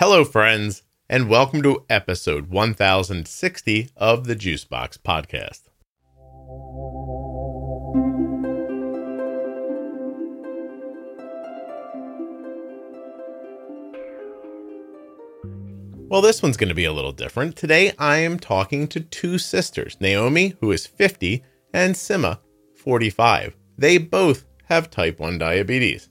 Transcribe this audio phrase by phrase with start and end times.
[0.00, 5.62] Hello, friends, and welcome to episode 1060 of the Juicebox Podcast.
[16.08, 17.56] Well, this one's going to be a little different.
[17.56, 21.42] Today, I am talking to two sisters Naomi, who is 50,
[21.74, 22.38] and Sima,
[22.76, 23.56] 45.
[23.76, 26.08] They both have type 1 diabetes.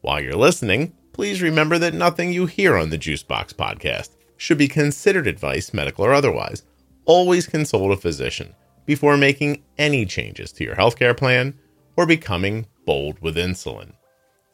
[0.00, 4.68] While you're listening, please remember that nothing you hear on the Juicebox podcast should be
[4.68, 6.64] considered advice, medical or otherwise.
[7.04, 8.54] Always consult a physician
[8.86, 11.58] before making any changes to your healthcare plan
[11.96, 13.92] or becoming bold with insulin.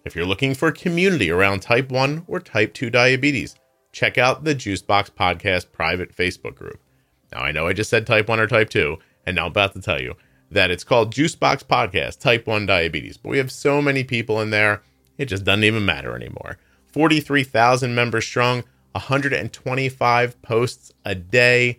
[0.05, 3.57] If you're looking for community around type 1 or type 2 diabetes,
[3.93, 6.81] check out the Juicebox Podcast private Facebook group.
[7.33, 8.97] Now, I know I just said type 1 or type 2,
[9.27, 10.15] and now I'm about to tell you
[10.51, 13.19] that it's called Juicebox Podcast Type 1 Diabetes.
[13.19, 14.83] But we have so many people in there,
[15.19, 16.59] it just doesn't even matter anymore.
[16.87, 21.79] 43,000 members strong, 125 posts a day.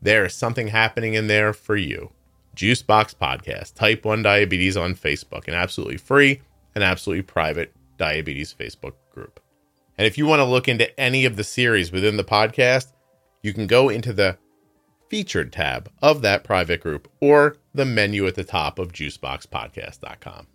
[0.00, 2.10] There is something happening in there for you.
[2.56, 6.40] Juicebox Podcast, Type 1 Diabetes on Facebook, an absolutely free
[6.74, 9.40] and absolutely private diabetes Facebook group.
[9.98, 12.92] And if you want to look into any of the series within the podcast,
[13.42, 14.38] you can go into the
[15.08, 20.46] featured tab of that private group or the menu at the top of juiceboxpodcast.com.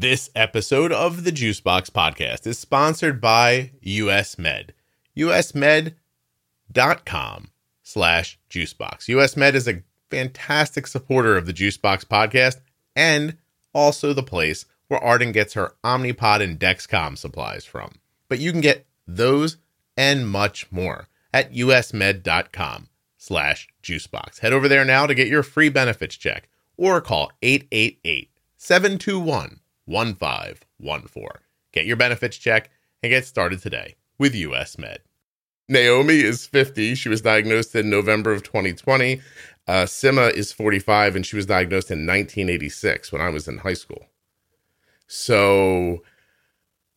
[0.00, 4.72] This episode of the Juicebox Podcast is sponsored by US Med.
[5.14, 5.92] usmed.com
[7.82, 9.08] slash juicebox.
[9.08, 12.62] US Med is a fantastic supporter of the Juicebox Podcast
[12.96, 13.36] and
[13.74, 17.90] also the place where Arden gets her Omnipod and Dexcom supplies from.
[18.30, 19.58] But you can get those
[19.98, 24.38] and much more at usmed.com slash juicebox.
[24.38, 29.59] Head over there now to get your free benefits check or call 888 721
[29.90, 31.28] 1514.
[31.72, 32.70] Get your benefits check
[33.02, 35.00] and get started today with US Med.
[35.68, 36.94] Naomi is 50.
[36.94, 39.20] She was diagnosed in November of 2020.
[39.68, 43.74] Uh, Sima is 45 and she was diagnosed in 1986 when I was in high
[43.74, 44.06] school.
[45.06, 46.02] So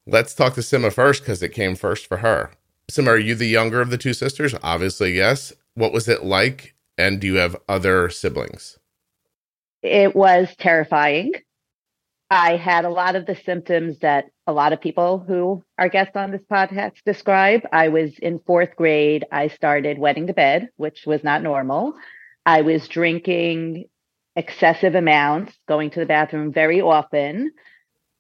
[0.08, 2.52] let's talk to Sima first because it came first for her.
[2.92, 4.56] Sima, are you the younger of the two sisters?
[4.64, 5.54] Obviously, yes.
[5.76, 6.76] What was it like?
[6.98, 8.78] And do you have other siblings?
[9.82, 11.34] It was terrifying.
[12.34, 16.16] I had a lot of the symptoms that a lot of people who are guests
[16.16, 17.62] on this podcast describe.
[17.72, 19.24] I was in fourth grade.
[19.32, 21.94] I started wetting the bed, which was not normal.
[22.44, 23.86] I was drinking
[24.36, 27.52] excessive amounts, going to the bathroom very often.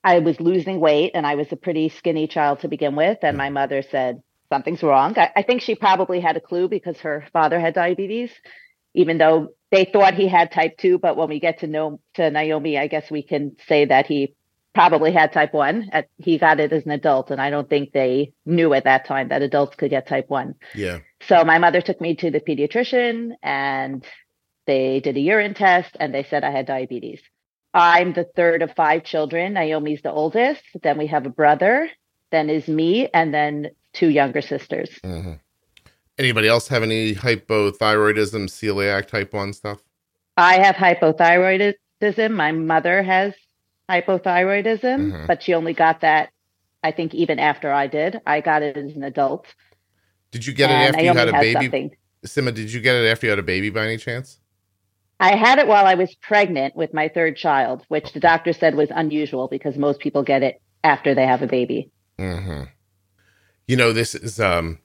[0.03, 3.18] I was losing weight and I was a pretty skinny child to begin with.
[3.24, 5.18] And my mother said, Something's wrong.
[5.18, 8.30] I, I think she probably had a clue because her father had diabetes,
[8.94, 12.30] even though they thought he had type 2 but when we get to know to
[12.30, 14.36] naomi i guess we can say that he
[14.74, 17.92] probably had type 1 at, he got it as an adult and i don't think
[17.92, 21.00] they knew at that time that adults could get type 1 Yeah.
[21.28, 24.06] so my mother took me to the pediatrician and
[24.66, 27.22] they did a urine test and they said i had diabetes.
[27.76, 29.54] I'm the third of five children.
[29.54, 30.62] Naomi's the oldest.
[30.84, 31.90] Then we have a brother
[32.34, 34.90] then is me and then two younger sisters.
[35.06, 35.34] Mm-hmm.
[36.18, 39.79] Anybody else have any hypothyroidism, celiac type 1 stuff?
[40.38, 42.31] I have hypothyroidism.
[42.31, 43.34] My mother has
[43.90, 45.28] hypothyroidism, Mhm.
[45.28, 46.29] but she only got that,
[46.84, 48.19] I think, even after I did.
[48.25, 49.47] I got it as an adult.
[50.31, 51.53] Did you get it after you had a baby?
[51.66, 51.91] something.
[52.25, 54.40] Sima, did you get it after you had a baby by any chance?
[55.19, 58.75] I had it while I was pregnant with my third child, which the doctor said
[58.75, 61.91] was unusual because most people get it after they have a baby.
[62.19, 62.63] Mm-hmm.
[63.68, 64.80] You know, this is um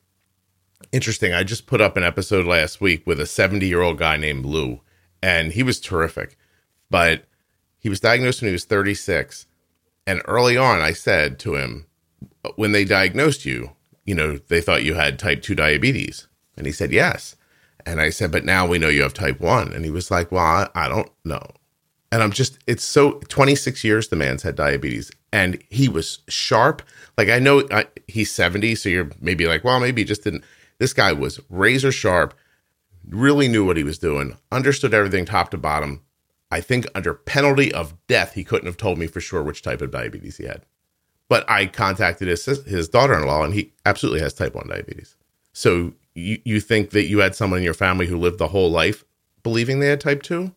[0.92, 1.32] interesting.
[1.32, 4.44] I just put up an episode last week with a 70 year old guy named
[4.44, 4.80] Lou,
[5.22, 6.36] and he was terrific.
[6.90, 7.24] But
[7.78, 9.46] he was diagnosed when he was 36.
[10.06, 11.86] And early on, I said to him,
[12.56, 13.72] when they diagnosed you,
[14.04, 16.28] you know, they thought you had type 2 diabetes.
[16.56, 17.36] And he said, yes.
[17.84, 19.72] And I said, but now we know you have type 1.
[19.72, 21.46] And he was like, well, I, I don't know.
[22.10, 26.82] And I'm just, it's so 26 years the man's had diabetes and he was sharp.
[27.16, 30.44] Like I know uh, he's 70, so you're maybe like, well, maybe he just didn't.
[30.78, 32.34] This guy was razor sharp,
[33.08, 36.02] really knew what he was doing, understood everything top to bottom.
[36.50, 39.82] I think under penalty of death, he couldn't have told me for sure which type
[39.82, 40.64] of diabetes he had.
[41.28, 45.14] But I contacted his his daughter-in-law, and he absolutely has type one diabetes.
[45.52, 48.70] So you you think that you had someone in your family who lived the whole
[48.70, 49.04] life
[49.42, 50.52] believing they had type two?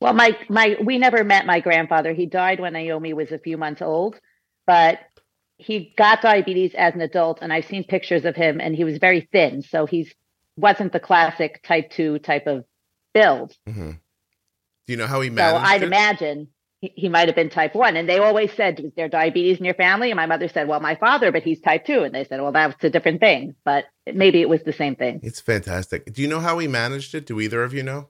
[0.00, 2.12] Well, my my we never met my grandfather.
[2.12, 4.20] He died when Naomi was a few months old,
[4.66, 4.98] but
[5.64, 8.98] he got diabetes as an adult, and I've seen pictures of him, and he was
[8.98, 9.62] very thin.
[9.62, 10.12] So he's
[10.56, 12.64] wasn't the classic type two type of
[13.14, 13.56] build.
[13.68, 13.90] Mm-hmm.
[13.92, 15.86] Do you know how he So managed I'd it?
[15.86, 16.48] imagine
[16.80, 17.96] he, he might have been type one.
[17.96, 20.80] And they always said, "Is there diabetes in your family?" And my mother said, "Well,
[20.80, 22.02] my father, but he's type two.
[22.02, 25.20] And they said, "Well, that's a different thing." But maybe it was the same thing.
[25.22, 26.12] it's fantastic.
[26.12, 27.26] Do you know how he managed it?
[27.26, 28.08] Do either of you know?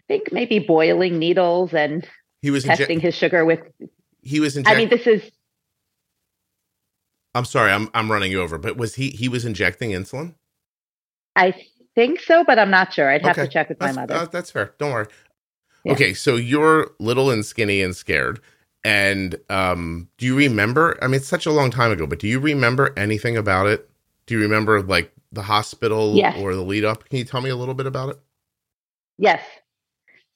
[0.00, 2.06] I think maybe boiling needles and
[2.42, 3.60] He was testing inje- his sugar with.
[4.22, 5.22] he was I mean, this is
[7.34, 10.34] I'm sorry, I'm I'm running you over, but was he he was injecting insulin?
[11.36, 11.54] I
[11.94, 13.10] think so, but I'm not sure.
[13.10, 13.46] I'd have Okay.
[13.46, 14.14] to check with my mother.
[14.14, 14.74] uh, that's fair.
[14.78, 15.06] Don't worry.
[15.84, 15.92] Yeah.
[15.92, 18.40] Okay, so you're little and skinny and scared.
[18.84, 20.96] And um, do you remember?
[21.02, 23.88] I mean, it's such a long time ago, but do you remember anything about it?
[24.26, 26.36] Do you remember like the hospital Yes.
[26.38, 27.08] or the lead up?
[27.08, 28.18] Can you tell me a little bit about it?
[29.18, 29.42] Yes.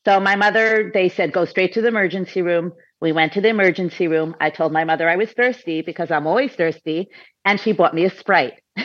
[0.07, 2.73] So my mother, they said, go straight to the emergency room.
[3.01, 4.35] We went to the emergency room.
[4.41, 7.09] I told my mother I was thirsty because I'm always thirsty,
[7.45, 8.61] and she bought me a Sprite.
[8.79, 8.85] so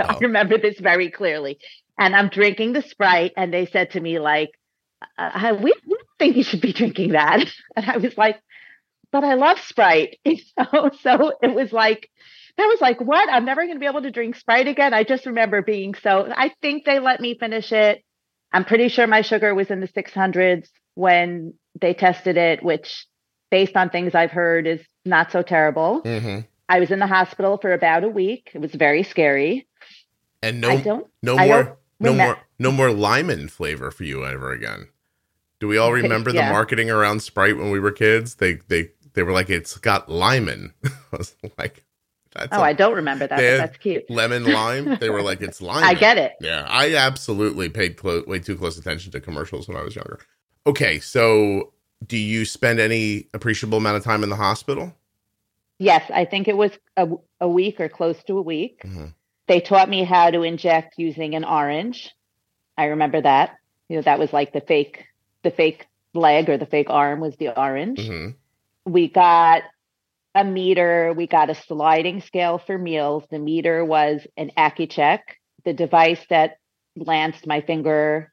[0.00, 1.58] I remember this very clearly.
[1.98, 4.50] And I'm drinking the Sprite, and they said to me, like,
[5.18, 7.46] uh, we, we don't think you should be drinking that.
[7.76, 8.40] And I was like,
[9.12, 10.18] but I love Sprite.
[10.24, 10.90] You know?
[11.00, 12.08] So it was like,
[12.56, 13.28] that was like, what?
[13.30, 14.94] I'm never going to be able to drink Sprite again.
[14.94, 18.02] I just remember being so, I think they let me finish it.
[18.52, 23.06] I'm pretty sure my sugar was in the 600s when they tested it, which,
[23.50, 26.02] based on things I've heard, is not so terrible.
[26.02, 26.40] Mm-hmm.
[26.68, 28.50] I was in the hospital for about a week.
[28.54, 29.66] It was very scary.
[30.42, 31.06] And I no, don't.
[31.22, 34.88] no I more, no more, no more lemon flavor for you ever again.
[35.58, 36.52] Do we all remember the yeah.
[36.52, 38.36] marketing around Sprite when we were kids?
[38.36, 40.74] They they they were like, it's got lemon.
[40.84, 41.84] I was like,
[42.34, 43.38] that's Oh, I don't remember that.
[43.38, 44.08] That's cute.
[44.10, 44.98] lemon lime.
[45.00, 45.84] They were like, it's lime.
[45.84, 46.34] I get it.
[46.40, 50.20] Yeah, I absolutely paid clo- way too close attention to commercials when I was younger.
[50.66, 51.72] Okay, so
[52.04, 54.94] do you spend any appreciable amount of time in the hospital?
[55.78, 57.08] Yes, I think it was a,
[57.40, 58.80] a week or close to a week.
[58.84, 59.12] Mhm.
[59.46, 62.10] They taught me how to inject using an orange.
[62.76, 63.56] I remember that.
[63.88, 65.04] You know, that was like the fake,
[65.42, 68.06] the fake leg or the fake arm was the orange.
[68.06, 68.30] hmm
[68.84, 69.62] We got
[70.34, 71.12] a meter.
[71.16, 73.24] We got a sliding scale for meals.
[73.30, 75.20] The meter was an Accu-Chek,
[75.64, 76.58] the device that
[76.96, 78.32] lanced my finger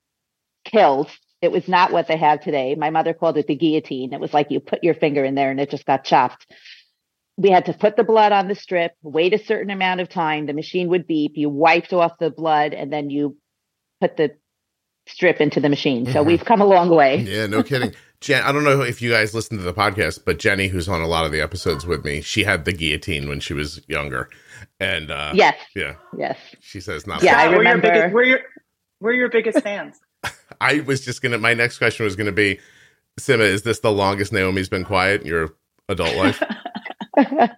[0.66, 1.10] killed.
[1.44, 2.74] It was not what they have today.
[2.76, 4.14] My mother called it the guillotine.
[4.14, 6.48] It was like you put your finger in there and it just got chopped.
[7.36, 10.46] We had to put the blood on the strip, wait a certain amount of time.
[10.46, 11.34] The machine would beep.
[11.36, 13.36] You wiped off the blood and then you
[14.00, 14.32] put the
[15.08, 16.06] strip into the machine.
[16.06, 16.28] So Mhm.
[16.28, 17.18] we've come a long way.
[17.18, 17.94] Yeah, no kidding.
[18.22, 21.02] Jen, I don't know if you guys listen to the podcast, but Jenny, who's on
[21.02, 24.30] a lot of the episodes with me, she had the guillotine when she was younger,
[24.80, 26.38] and uh, Yes, yeah, yes.
[26.62, 27.22] she says not.
[27.22, 28.40] Yeah, I Scott, we're Your biggest, we're your
[29.02, 30.00] we're your biggest fans.
[30.62, 31.38] I was just gonna.
[31.38, 32.60] My next question was gonna be,
[33.20, 35.56] Sima, is this the longest Naomi's been quiet in your
[35.90, 36.42] adult life?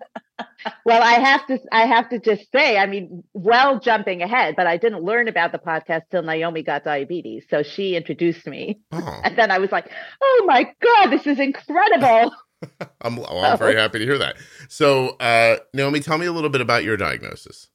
[0.85, 4.67] well, I have to I have to just say, I mean, well jumping ahead, but
[4.67, 7.45] I didn't learn about the podcast till Naomi got diabetes.
[7.49, 8.79] So she introduced me.
[8.91, 9.89] Oh, And then I was like,
[10.21, 12.33] oh my God, this is incredible.
[13.01, 14.37] I'm, well, I'm very happy to hear that.
[14.69, 17.67] So, uh, Naomi, tell me a little bit about your diagnosis.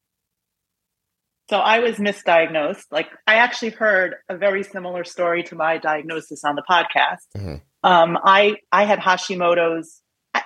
[1.51, 2.85] So I was misdiagnosed.
[2.93, 7.27] Like I actually heard a very similar story to my diagnosis on the podcast.
[7.37, 7.61] Mhm.
[7.83, 10.01] Um, I I had Hashimoto's.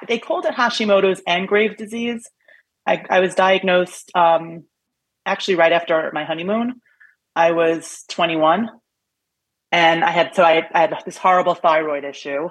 [0.09, 2.27] They called it Hashimoto's and Graves' disease.
[2.87, 4.65] I, I was diagnosed um,
[5.27, 6.81] actually right after my honeymoon.
[7.37, 8.71] I was 21,
[9.73, 12.49] and I had so I, I had this horrible thyroid issue,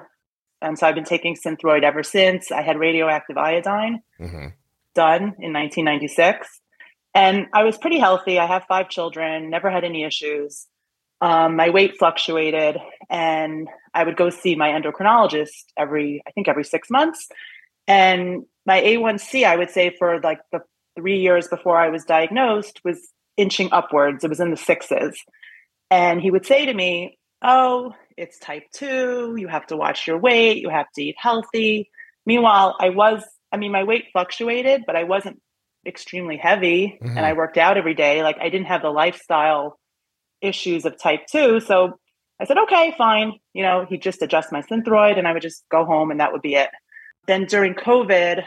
[0.61, 2.51] and so I've been taking Synthroid ever since.
[2.51, 4.50] I had radioactive iodine hmm
[4.93, 6.62] done in 1996.
[7.13, 8.39] And I was pretty healthy.
[8.39, 10.67] I have five children, never had any issues.
[11.22, 12.77] Um, my weight fluctuated,
[13.10, 17.29] and I would go see my endocrinologist every, I think, every six months.
[17.88, 20.62] And my A1C, I would say, for like the
[20.98, 23.00] three years before I was diagnosed, was
[23.38, 24.24] inching upwards.
[24.24, 25.17] It was in the sixes.
[25.89, 29.36] And he would say to me, Oh, it's type two.
[29.38, 30.58] You have to watch your weight.
[30.58, 31.89] You have to eat healthy.
[32.25, 35.41] Meanwhile, I was, I mean, my weight fluctuated, but I wasn't
[35.85, 37.17] extremely heavy Mhm.
[37.17, 38.23] and I worked out every day.
[38.23, 39.79] Like I didn't have the lifestyle
[40.41, 41.59] issues of type two.
[41.59, 41.99] So
[42.39, 43.33] I said, okay, fine.
[43.53, 46.31] You know, he'd just adjust my synthroid and I would just go home and that
[46.31, 46.69] would be it.
[47.27, 48.43] Then during COVID,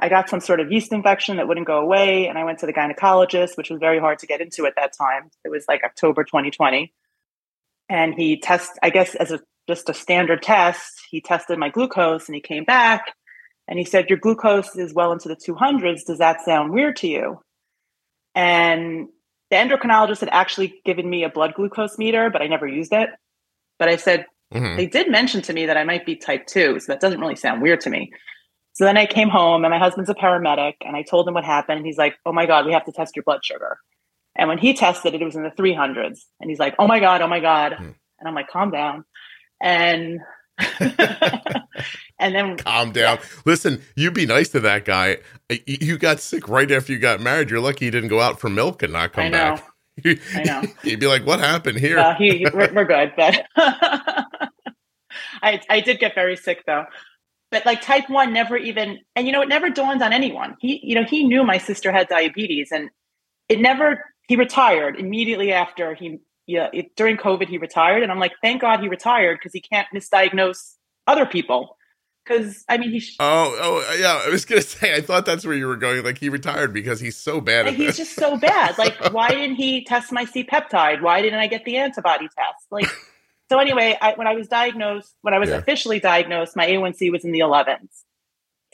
[0.00, 2.26] I got some sort of yeast infection that wouldn't go away.
[2.26, 4.92] And I went to the gynecologist, which was very hard to get into at that
[4.96, 5.30] time.
[5.44, 6.92] It was like October 2020.
[7.88, 12.26] And he test, I guess, as a just a standard test, he tested my glucose
[12.26, 13.12] and he came back
[13.70, 16.04] and he said, Your glucose is well into the 200s.
[16.04, 17.40] Does that sound weird to you?
[18.34, 19.08] And
[19.50, 23.08] the endocrinologist had actually given me a blood glucose meter, but I never used it.
[23.78, 26.80] But I said, hmm they did mention to me that I might be type 2,
[26.80, 28.12] so that doesn't really sound weird to me.
[28.72, 31.44] So then I came home and my husband's a paramedic and I told him what
[31.44, 31.78] happened.
[31.78, 33.78] And he's like, Oh my God, we have to test your blood sugar.
[34.36, 36.20] And when he tested it, it was in the 300s.
[36.40, 37.74] And he's like, Oh my God, oh my God.
[37.74, 37.90] Hmm.
[38.18, 39.04] And I'm like, Calm down.
[39.60, 40.20] And
[42.20, 43.18] and then calm down.
[43.44, 45.18] Listen, you be nice to that guy.
[45.66, 47.50] You got sick right after you got married.
[47.50, 49.56] You're lucky you didn't go out for milk and not come I know.
[49.56, 49.66] back.
[50.34, 50.62] I know.
[50.82, 53.44] He'd be like, "What happened here?" Uh, he, we're, we're good, but
[55.42, 56.84] I I did get very sick though.
[57.50, 60.56] But like type one never even, and you know, it never dawned on anyone.
[60.60, 62.90] He, you know, he knew my sister had diabetes, and
[63.48, 64.04] it never.
[64.28, 68.60] He retired immediately after he, yeah, it, during COVID he retired, and I'm like, thank
[68.60, 70.76] God he retired because he can't misdiagnose
[71.08, 71.76] other people.
[72.30, 73.00] Because I mean, he.
[73.00, 74.22] Sh- Oh, oh, yeah.
[74.24, 74.94] I was gonna say.
[74.94, 76.04] I thought that's where you were going.
[76.04, 78.78] Like he retired because he's so bad like, he's just so bad.
[78.78, 81.02] Like, why didn't he test my C peptide?
[81.02, 82.66] Why didn't I get the antibody test?
[82.70, 82.86] Like,
[83.48, 85.56] so anyway, I, when I was diagnosed, when I was Yeah.
[85.56, 87.88] officially diagnosed, my A1C was in the 11s.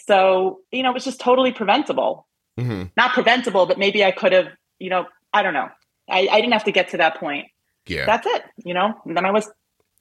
[0.07, 2.27] So, you know, it was just totally preventable.
[2.61, 2.91] Mhm.
[2.97, 4.49] Not preventable, but maybe I could have,
[4.79, 5.69] you know, I don't know.
[6.11, 7.47] I, I didn't have to get to that point.
[7.87, 8.95] Yeah, That's it, you know?
[9.07, 9.51] And then I was,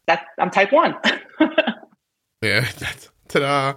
[0.07, 0.95] that I'm type one.
[2.41, 2.65] yeah.
[2.79, 3.09] That's,
[3.39, 3.74] ta-da!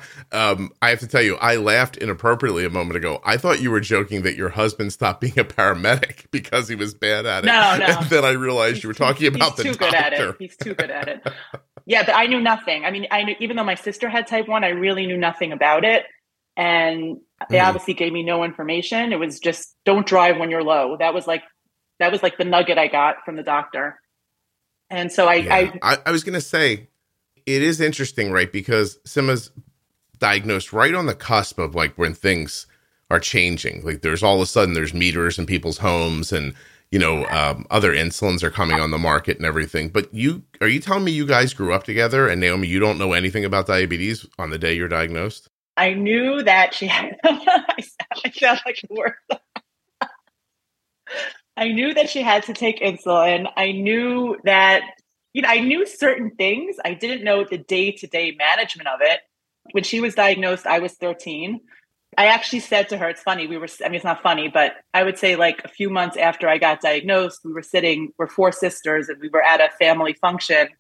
[0.53, 3.21] Um, I have to tell you, I laughed inappropriately a moment ago.
[3.25, 6.95] I thought you were joking that your husband stopped being a paramedic because he was
[6.95, 7.47] bad at it.
[7.47, 7.87] No, no.
[8.01, 9.85] And then I realized you were talking about He's the too doctor.
[9.87, 10.37] good at it.
[10.39, 11.27] He's too good at it.
[11.87, 12.85] Yeah, but I knew nothing.
[12.85, 15.53] I mean, I knew even though my sister had type one, I really knew nothing
[15.53, 16.05] about it.
[16.57, 17.19] And
[17.51, 17.67] they Mhm.
[17.69, 19.13] obviously gave me no information.
[19.13, 20.97] It was just don't drive when you're low.
[20.99, 21.43] That was like
[22.01, 23.99] that was like the nugget I got from the doctor.
[24.91, 25.55] And so I, Yeah.
[25.55, 26.89] I I, I was going to say,
[27.55, 28.51] it is interesting, right?
[28.53, 29.51] Because Sima's
[30.19, 32.67] diagnosed right on the cusp of like when things
[33.11, 33.83] are changing.
[33.85, 36.55] Like there's all of a sudden there's meters in people's homes and,
[36.91, 39.89] you know, um, other insulins are coming on the market and everything.
[39.89, 42.99] But you, are you telling me you guys grew up together and Naomi, you don't
[42.99, 45.49] know anything about diabetes on the day you're diagnosed?
[45.77, 47.17] I knew that she had.
[47.25, 49.43] I sound- like the worst.
[51.57, 53.51] I knew that she had to take insulin.
[53.57, 54.83] I knew that,
[55.39, 56.79] you know, I knew certain things.
[56.85, 59.21] I didn't know the day to day management of it.
[59.71, 61.61] When she was diagnosed, I was 13.
[62.17, 64.73] I actually said to her, it's funny, we were, I mean, it's not funny, but
[64.93, 68.27] I would say like a few months after I got diagnosed, we were sitting, we're
[68.27, 70.71] four sisters, and we were at a family function.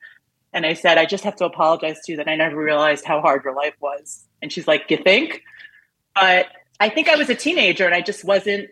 [0.52, 3.20] And I said, I just have to apologize to you that I never realized how
[3.20, 4.26] hard your life was.
[4.42, 5.44] And she's like, You think?
[6.16, 6.48] But
[6.80, 8.70] I think I was a teenager and I just wasn't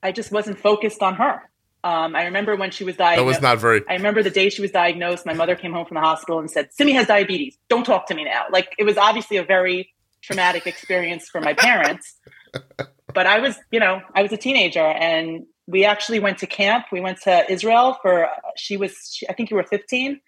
[0.00, 1.50] I just wasn't focused on her.
[1.84, 3.18] Um, I remember when she was diagnosed.
[3.18, 5.84] That was not very, I remember the day she was diagnosed, my mother came home
[5.84, 7.58] from the hospital and said, Simi has diabetes.
[7.68, 8.46] Don't talk to me now.
[8.50, 12.18] Like it was obviously a very traumatic experience for my parents.
[13.12, 16.86] but I was, you know, I was a teenager and we actually went to camp.
[16.90, 20.18] We went to Israel for, she was, she, I think you were 15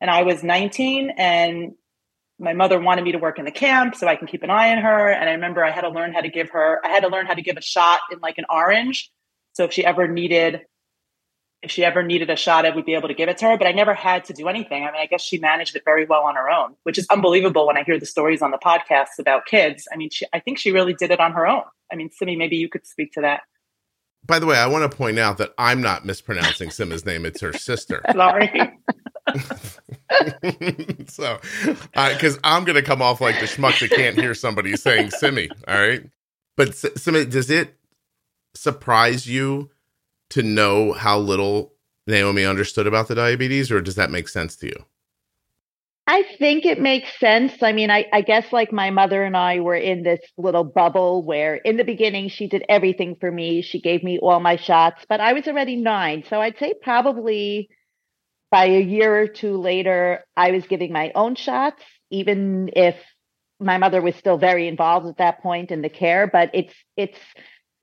[0.00, 1.72] and I was 19 and
[2.38, 4.70] my mother wanted me to work in the camp so I can keep an eye
[4.70, 5.10] on her.
[5.10, 7.26] And I remember I had to learn how to give her, I had to learn
[7.26, 9.10] how to give a shot in like an orange.
[9.52, 10.62] So if she ever needed,
[11.62, 13.58] if she ever needed a shot, I would be able to give it to her.
[13.58, 14.84] But I never had to do anything.
[14.84, 17.66] I mean, I guess she managed it very well on her own, which is unbelievable
[17.66, 19.88] when I hear the stories on the podcasts about kids.
[19.92, 21.62] I mean, she, I think she really did it on her own.
[21.90, 23.42] I mean, Simi, maybe you could speak to that.
[24.26, 27.24] by the way, I want to point out that I'm not mispronouncing Sima's name.
[27.24, 28.02] It's her sister.
[28.12, 28.50] Sorry.
[31.08, 31.40] so,
[31.94, 35.10] uh, because I'm going to come off like the schmuck that can't hear somebody saying
[35.10, 35.48] Simi.
[35.66, 36.08] All right.
[36.56, 37.74] But Simi, does it
[38.54, 39.70] surprise you
[40.36, 41.72] to know how little
[42.06, 44.84] Naomi understood about the diabetes, or does that make sense to you?
[46.06, 47.62] I think it makes sense.
[47.62, 51.24] I mean, I, I guess like my mother and I were in this little bubble
[51.24, 53.62] where in the beginning she did everything for me.
[53.62, 56.22] She gave me all my shots, but I was already nine.
[56.28, 57.70] So I'd say probably
[58.52, 62.94] by a year or two later, I was giving my own shots, even if
[63.58, 66.28] my mother was still very involved at that point in the care.
[66.28, 67.18] But it's it's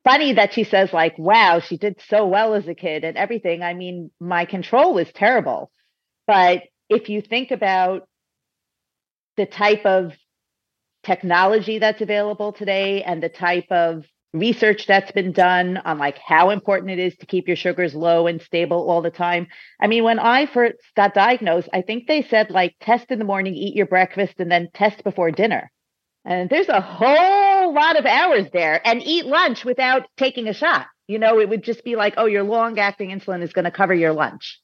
[0.03, 3.61] funny that she says, like, wow, she did so well as a kid and everything.
[3.61, 5.71] I mean, my control was terrible.
[6.27, 8.07] But if you think about
[9.37, 10.13] the type of
[11.03, 16.49] technology that's available today and the type of research that's been done on like how
[16.49, 19.47] important it is to keep your sugars low and stable all the time.
[19.79, 23.25] I mean, when I first got diagnosed, I think they said like test in the
[23.25, 25.71] morning, eat your breakfast, and then test before dinner.
[26.25, 30.87] And there's a whole lot of hours there and eat lunch without taking a shot.
[31.07, 33.71] You know, it would just be like, oh, your long acting insulin is going to
[33.71, 34.61] cover your lunch.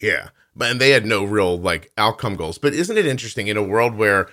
[0.00, 0.28] Yeah.
[0.54, 2.58] But and they had no real like outcome goals.
[2.58, 4.28] But isn't it interesting in a world where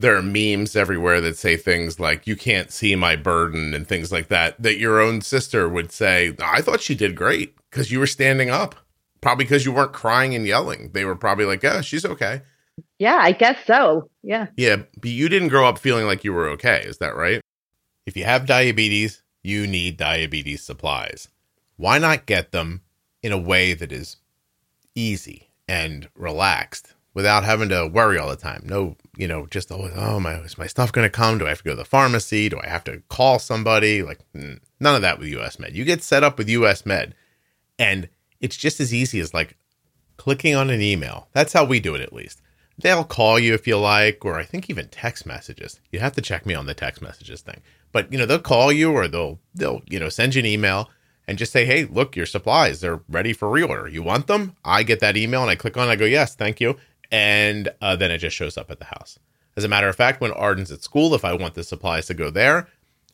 [0.00, 4.10] there are memes everywhere that say things like you can't see my burden and things
[4.10, 8.00] like that that your own sister would say, "I thought she did great cuz you
[8.00, 8.74] were standing up."
[9.20, 10.90] Probably because you weren't crying and yelling.
[10.92, 12.42] They were probably like, "Yeah, she's okay."
[13.02, 14.08] Yeah, I guess so.
[14.22, 14.46] Yeah.
[14.56, 17.40] Yeah, but you didn't grow up feeling like you were okay, is that right?
[18.06, 21.26] If you have diabetes, you need diabetes supplies.
[21.76, 22.82] Why not get them
[23.20, 24.18] in a way that is
[24.94, 28.62] easy and relaxed without having to worry all the time.
[28.66, 31.38] No, you know, just always, oh, my, is my stuff going to come?
[31.38, 32.48] Do I have to go to the pharmacy?
[32.48, 34.04] Do I have to call somebody?
[34.04, 34.60] Like, none
[34.94, 35.74] of that with US Med.
[35.74, 37.16] You get set up with US Med,
[37.80, 38.08] and
[38.40, 39.56] it's just as easy as like
[40.18, 41.26] clicking on an email.
[41.32, 42.40] That's how we do it, at least.
[42.78, 45.78] They'll call you if you like, or I think even text messages.
[45.90, 47.60] You have to check me on the text messages thing.
[47.92, 50.90] But you know, they'll call you or they'll they'll, you know, send you an email
[51.28, 53.90] and just say, Hey, look, your supplies, they're ready for reorder.
[53.90, 54.56] You want them?
[54.64, 56.76] I get that email and I click on it, I go, Yes, thank you.
[57.10, 59.18] And uh, then it just shows up at the house.
[59.56, 62.14] As a matter of fact, when Arden's at school, if I want the supplies to
[62.14, 62.68] go there,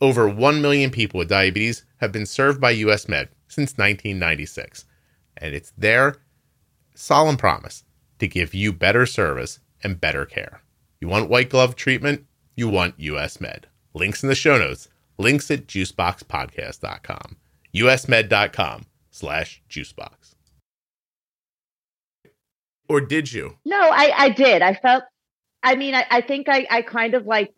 [0.00, 4.84] Over 1 million people with diabetes have been served by US Med since 1996.
[5.36, 6.16] And it's their
[6.94, 7.84] solemn promise
[8.18, 10.62] to give you better service and better care.
[11.00, 12.26] You want white glove treatment?
[12.56, 13.68] You want US Med.
[13.94, 14.88] Links in the show notes.
[15.16, 17.36] Links at juiceboxpodcast.com.
[17.74, 20.34] usmed.com slash juicebox.
[22.88, 23.58] Or did you?
[23.64, 24.62] No, I, I did.
[24.62, 25.04] I felt,
[25.62, 27.52] I mean, I, I think I, I kind of like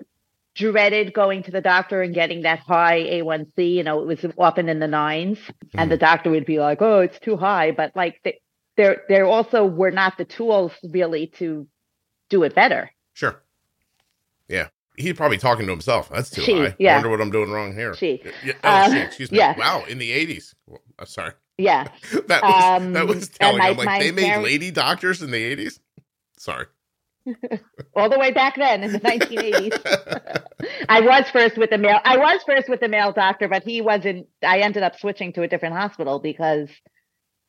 [0.55, 3.75] dreaded going to the doctor and getting that high A1C.
[3.75, 5.79] You know, it was often in the nines, mm-hmm.
[5.79, 7.71] and the doctor would be like, oh, it's too high.
[7.71, 8.41] But like, they,
[8.77, 11.67] there, there also were not the tools really to
[12.29, 12.91] do it better.
[13.13, 13.43] Sure.
[14.49, 14.69] Yeah.
[14.97, 16.11] He's probably talking to himself.
[16.11, 16.77] That's too she, high.
[16.79, 16.93] Yeah.
[16.93, 17.95] I wonder what I'm doing wrong here.
[17.95, 18.23] She.
[18.45, 18.53] Yeah.
[18.63, 19.39] Oh, um, she, excuse me.
[19.39, 19.57] Yeah.
[19.59, 19.85] Wow.
[19.89, 20.55] In the 80s.
[20.67, 21.33] Well, I'm sorry.
[21.59, 21.89] Yeah.
[22.27, 23.59] that was um, that was telling.
[23.59, 24.45] My, I'm like, they made parents...
[24.45, 25.79] lady doctors in the 80s.
[26.39, 26.67] Sorry.
[27.95, 30.43] All the way back then in the 1980s.
[30.89, 32.01] I was first with the male.
[32.05, 34.27] I was first with the male doctor, but he wasn't.
[34.43, 36.69] I ended up switching to a different hospital because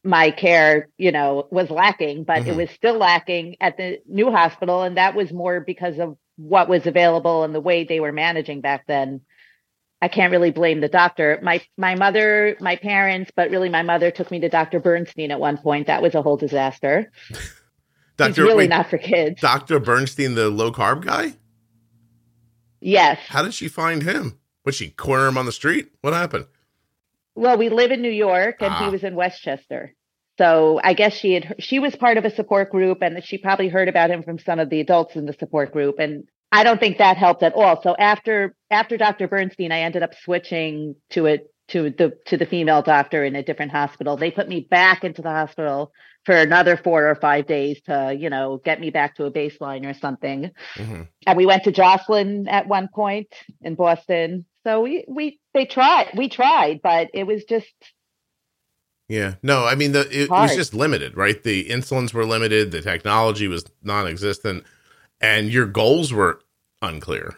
[0.04, 2.50] my care, you know, was lacking, but mm-hmm.
[2.52, 4.82] it was still lacking at the new hospital.
[4.84, 8.62] And that was more because of what was available and the way they were managing
[8.62, 9.22] back then.
[10.02, 11.40] I can't really blame the doctor.
[11.44, 14.80] My my mother, my parents, but really my mother took me to Dr.
[14.80, 15.88] Bernstein at one point.
[15.88, 17.12] That was a whole disaster.
[18.18, 19.42] Doctor, He's really wait, not for kids.
[19.42, 19.80] Dr.
[19.80, 21.34] Bernstein, the low carb guy?
[22.80, 23.20] Yes.
[23.28, 24.38] How did she find him?
[24.66, 25.92] Was she corner him on the street?
[26.02, 26.46] What happened?
[27.36, 28.86] Well, we live in New York and ah.
[28.86, 29.94] he was in Westchester.
[30.38, 33.70] So I guess she had she was part of a support group and she probably
[33.70, 36.80] heard about him from some of the adults in the support group and I don't
[36.80, 37.82] think that helped at all.
[37.82, 39.28] So after after Dr.
[39.28, 43.44] Bernstein, I ended up switching to it to the to the female doctor in a
[43.44, 44.18] different hospital.
[44.18, 45.94] They put me back into the hospital
[46.26, 49.90] for another four or five days to, you know, get me back to a baseline
[49.90, 50.52] or something.
[50.76, 51.04] Mm-hmm.
[51.26, 54.46] And we went to Joslin at one point in Boston.
[54.66, 57.74] So we we they tried, we tried, but it was just
[59.12, 61.44] yeah, no, I mean the it, it, was just limited, right?
[61.44, 64.64] The insulins were limited, the technology was non-existent,
[65.20, 66.42] and your goals were
[66.82, 67.36] unclear.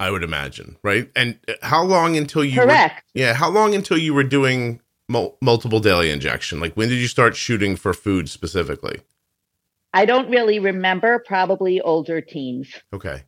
[0.00, 1.10] I would imagine, right?
[1.14, 3.02] And uh, how long until you correct?
[3.14, 6.60] Were, yeah, how long until you were doing mul- multiple daily injection?
[6.60, 9.00] Like when did you start shooting for food specifically?
[9.92, 11.22] I don't really remember.
[11.26, 12.68] Probably older teens.
[12.92, 13.24] Okay,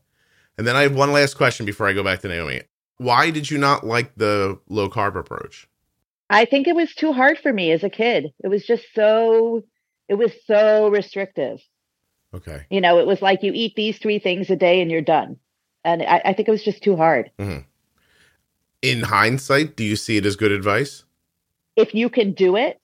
[0.56, 2.62] and then I have one last question before I go back to Naomi
[2.98, 5.68] why did you not like the low carb approach?
[6.30, 8.32] I think it was too hard for me as a kid.
[8.44, 9.64] It was just so
[10.08, 11.60] it was so restrictive.
[12.34, 12.66] Okay.
[12.70, 15.36] You know, it was like you eat these three things a day and you're done.
[15.84, 17.30] And I, I think it was just too hard.
[17.38, 17.60] Mm-hmm.
[18.82, 21.04] In hindsight, do you see it as good advice?
[21.76, 22.80] If you can do it,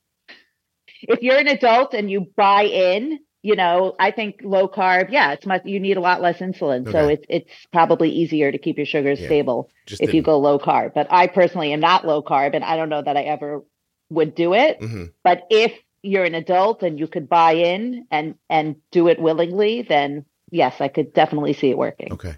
[1.03, 5.33] if you're an adult and you buy in, you know, I think low carb, yeah,
[5.33, 6.89] it's much you need a lot less insulin.
[6.89, 6.93] Okay.
[6.93, 10.15] So it's it's probably easier to keep your sugars yeah, stable if didn't.
[10.15, 10.95] you go low carb.
[10.95, 13.63] But I personally am not low carb and I don't know that I ever
[14.09, 14.79] would do it.
[14.83, 19.21] hmm But if you're an adult and you could buy in and and do it
[19.21, 22.15] willingly, then yes, I could definitely see it working.
[22.15, 22.37] Okay.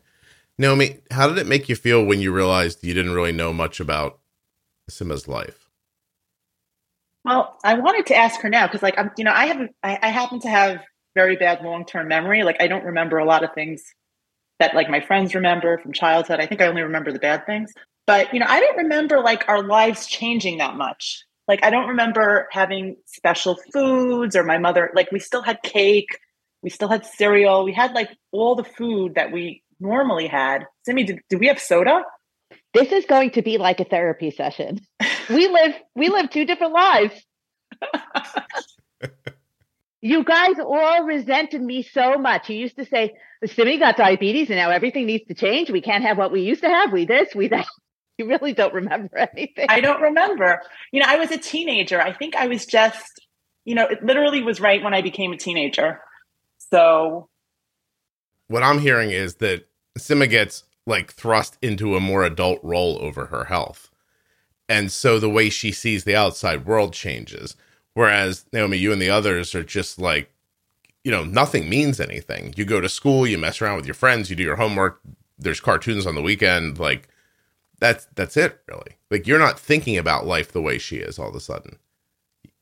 [0.58, 3.78] Naomi, how did it make you feel when you realized you didn't really know much
[3.78, 4.18] about
[4.90, 5.68] Sima's life?
[7.24, 9.98] Well, I wanted to ask her now because, like, I'm, you know, I have, I,
[10.00, 10.80] I happen to have
[11.16, 12.44] very bad long term memory.
[12.44, 13.82] Like, I don't remember a lot of things
[14.60, 16.38] that, like, my friends remember from childhood.
[16.38, 17.72] I think I only remember the bad things.
[18.06, 21.24] But you know, I don't remember like our lives changing that much.
[21.48, 24.90] Like, I don't remember having special foods or my mother.
[24.94, 26.18] Like, we still had cake,
[26.62, 30.66] we still had cereal, we had like all the food that we normally had.
[30.84, 32.02] Simi, did, did we have soda?
[32.74, 34.80] This is going to be like a therapy session.
[35.28, 37.26] We live we live two different lives.
[40.00, 42.50] you guys all resented me so much.
[42.50, 45.70] You used to say, Simi got diabetes and now everything needs to change.
[45.70, 46.92] We can't have what we used to have.
[46.92, 47.66] We this, we that.
[48.18, 49.66] You really don't remember anything.
[49.68, 50.62] I don't remember.
[50.90, 52.00] You know, I was a teenager.
[52.00, 53.20] I think I was just,
[53.66, 56.00] you know, it literally was right when I became a teenager.
[56.70, 57.28] So,
[58.48, 63.26] What I'm hearing is that Simma gets like thrust into a more adult role over
[63.26, 63.90] her health.
[64.66, 67.54] And so the way she sees the outside world changes.
[67.96, 70.30] Whereas Naomi, you and the others are just like,
[71.02, 72.52] you know, nothing means anything.
[72.54, 75.00] You go to school, you mess around with your friends, you do your homework,
[75.38, 77.08] there's cartoons on the weekend, like
[77.80, 78.98] that's that's it really.
[79.10, 81.78] Like you're not thinking about life the way she is all of a sudden.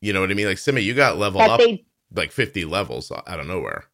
[0.00, 0.46] You know what I mean?
[0.46, 3.86] Like Simma, you got level But up they like 50 levels out of nowhere.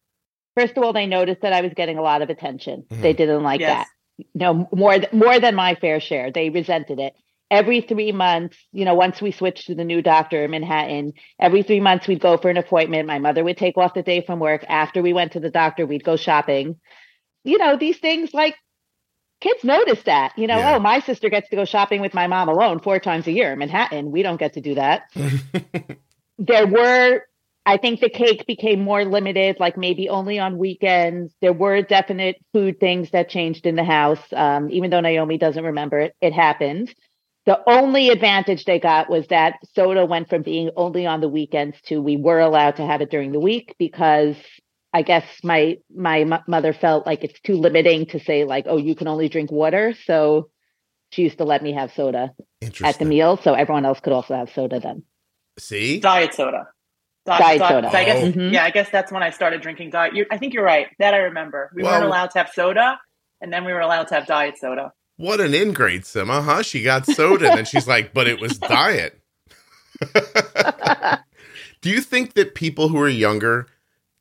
[0.55, 2.85] first of all, they noticed that I was getting a lot of attention.
[2.91, 3.01] Mhm.
[3.01, 3.87] They didn't like yes.
[4.19, 4.25] that.
[4.35, 6.29] No, more th- more than my fair share.
[6.31, 7.15] They resented it.
[7.51, 11.63] Every three months, you know, once we switched to the new doctor in Manhattan, every
[11.63, 13.07] three months we'd go for an appointment.
[13.07, 14.63] My mother would take off the day from work.
[14.69, 16.79] After we went to the doctor, we'd go shopping.
[17.43, 18.55] You know, these things like
[19.41, 20.31] kids notice that.
[20.37, 20.75] You know, Yeah.
[20.75, 23.51] oh, my sister gets to go shopping with my mom alone four times a year
[23.51, 24.11] in Manhattan.
[24.11, 25.11] We don't get to do that.
[26.39, 27.23] there were
[27.65, 31.31] I think the cake became more limited, like maybe only on weekends.
[31.41, 34.21] There were definite food things that changed in the house.
[34.31, 36.93] Um, even though Naomi doesn't remember it, it happened.
[37.45, 41.75] The only advantage they got was that soda went from being only on the weekends
[41.87, 44.35] to we were allowed to have it during the week because
[44.93, 48.77] I guess my my m- mother felt like it's too limiting to say like, oh,
[48.77, 49.95] you can only drink water.
[50.05, 50.49] So
[51.11, 54.35] she used to let me have soda at the meal, so everyone else could also
[54.35, 55.03] have soda then.
[55.57, 55.99] See?
[55.99, 56.67] diet soda.
[57.25, 57.87] Di- Diet di- soda.
[57.97, 58.31] I guess, Oh.
[58.31, 58.53] Mhm.
[58.53, 60.15] Yeah, I guess that's when I started drinking diet.
[60.15, 60.87] You, I think you're right.
[60.99, 61.71] That I remember.
[61.75, 62.99] We weren't allowed to have soda,
[63.41, 64.91] and then we were allowed to have diet soda.
[65.21, 66.63] What an ingrate, Simma, huh?
[66.63, 69.21] She got soda and then she's like, but it was diet.
[71.81, 73.67] Do you think that people who are younger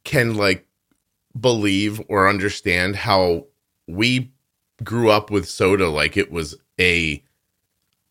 [0.04, 0.66] can like
[1.38, 3.46] believe or understand how
[3.86, 4.30] we
[4.84, 7.22] grew up with soda like it was a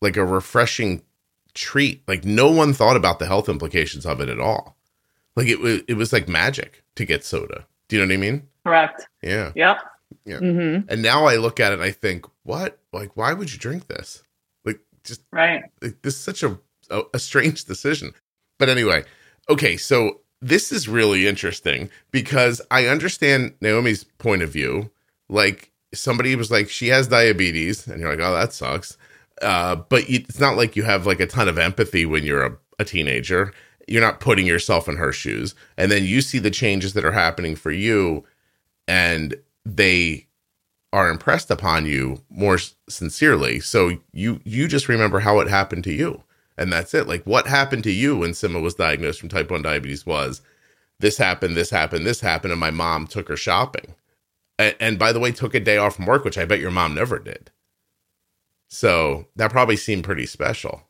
[0.02, 1.04] like a refreshing
[1.54, 2.02] treat?
[2.08, 4.78] Like no one thought about the health implications of it at all.
[5.36, 7.68] Like it was it was like magic to get soda.
[7.88, 8.48] Do you know what I mean?
[8.66, 9.08] Correct.
[9.22, 9.52] Yeah.
[9.54, 9.78] Yep.
[10.40, 12.79] hmm And now I look at it and I think, what?
[12.94, 14.24] Like, why would you drink this?
[14.66, 15.64] Like, just Right.
[15.82, 18.14] like, this is such a, a a strange decision.
[18.58, 19.04] But anyway,
[19.50, 24.90] okay, so this is really interesting because I understand Naomi's point of view.
[25.30, 28.98] Like, somebody was like, she has diabetes, and you're like, oh, that sucks.
[29.42, 32.46] Uh, but you, it's not like you have like a ton of empathy when you're
[32.46, 33.54] a, a teenager.
[33.88, 37.12] You're not putting yourself in her shoes, and then you see the changes that are
[37.12, 38.24] happening for you,
[38.88, 40.28] and they
[40.92, 43.60] are impressed upon you more sincerely.
[43.60, 46.24] So you you just remember how it happened to you,
[46.58, 47.08] and that's it.
[47.08, 50.42] Like what happened to you when Simma was diagnosed from type one diabetes was
[51.00, 53.96] this happened, this happened, this happened, and my mom took her shopping,
[54.58, 56.72] and, and by the way, took a day off from work, which I bet your
[56.72, 57.52] mom never did.
[58.68, 60.84] So that probably seemed pretty special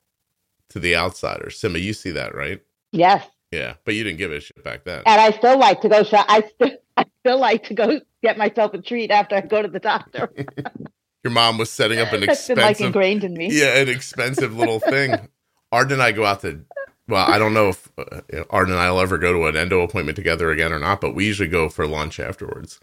[0.69, 1.47] to the outsider.
[1.47, 2.61] Simma, you see that, right?
[2.91, 3.25] Yes.
[3.51, 5.01] Yeah, but you didn't give a shit back then.
[5.05, 6.25] And I still like to go shop.
[6.29, 9.67] I still, I still like to go get myself a treat after I go to
[9.67, 10.31] the doctor.
[11.23, 13.49] Your mom was setting up an That's been like ingrained in me.
[13.51, 15.29] yeah, an expensive little thing.
[15.71, 16.61] Arden and I go out to.
[17.07, 19.81] Well, I don't know if uh, Arden and I will ever go to an endo
[19.81, 22.79] appointment together again or not, but we usually go for lunch afterwards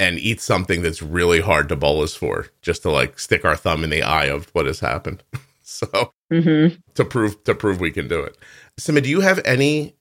[0.00, 3.82] and eat something that's really hard to bolus for, just to like stick our thumb
[3.84, 5.22] in the eye of what has happened.
[5.62, 8.36] so hmm to prove to prove we can do it.
[8.80, 9.94] Sima, do you have any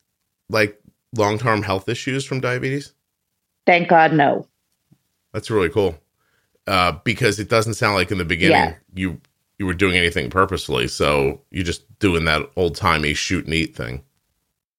[0.49, 0.79] like
[1.15, 2.93] long term health issues from diabetes?
[3.65, 4.47] Thank God, no.
[5.37, 5.95] That's really cool.
[6.65, 8.75] Uh, because it doesn't sound like in the beginning Yeah.
[8.95, 9.21] you
[9.59, 10.87] you were doing anything purposefully.
[10.87, 14.01] So you're just doing that old timey shoot and eat thing.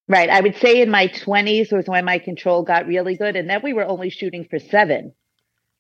[0.09, 0.29] Right.
[0.29, 3.37] I would say in my 20s was when my control got really good.
[3.37, 5.15] And then we were only shooting for seven.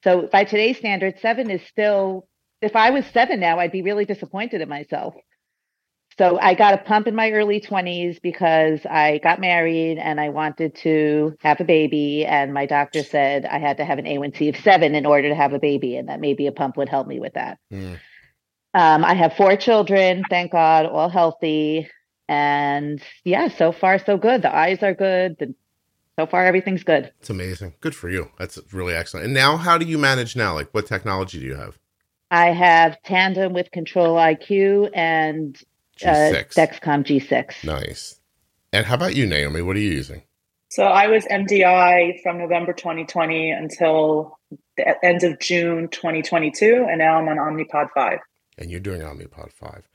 [0.04, 2.28] So by today's standards, seven is still,
[2.62, 5.14] if I was seven now, I'd be really disappointed in myself.
[6.18, 10.30] So I got a pump in my early 20s because I got married and I
[10.30, 12.26] wanted to have a baby.
[12.26, 15.34] And my doctor said I had to have an A1C of seven in order to
[15.36, 17.58] have a baby, and that maybe a pump would help me with that.
[17.72, 17.98] Mm.
[18.74, 21.88] Um, I have four children, thank God, all healthy.
[22.28, 24.42] And yeah, so far, so good.
[24.42, 25.36] The eyes are good.
[25.38, 25.54] The,
[26.18, 27.12] so far, everything's good.
[27.20, 27.74] It's amazing.
[27.80, 28.30] Good for you.
[28.38, 29.26] That's really excellent.
[29.26, 30.52] And now, how do you manage now?
[30.52, 31.78] Like, what technology do you have?
[32.30, 35.56] I have Tandem with Control IQ and
[36.04, 36.54] uh, G6.
[36.54, 37.64] Dexcom G6.
[37.64, 38.20] Nice.
[38.72, 39.62] And how about you, Naomi?
[39.62, 40.22] What are you using?
[40.70, 44.38] So I was MDI from November 2020 until
[44.76, 48.18] the end of June 2022, and now I'm on Omnipod 5.
[48.58, 49.88] And you're doing Omnipod 5.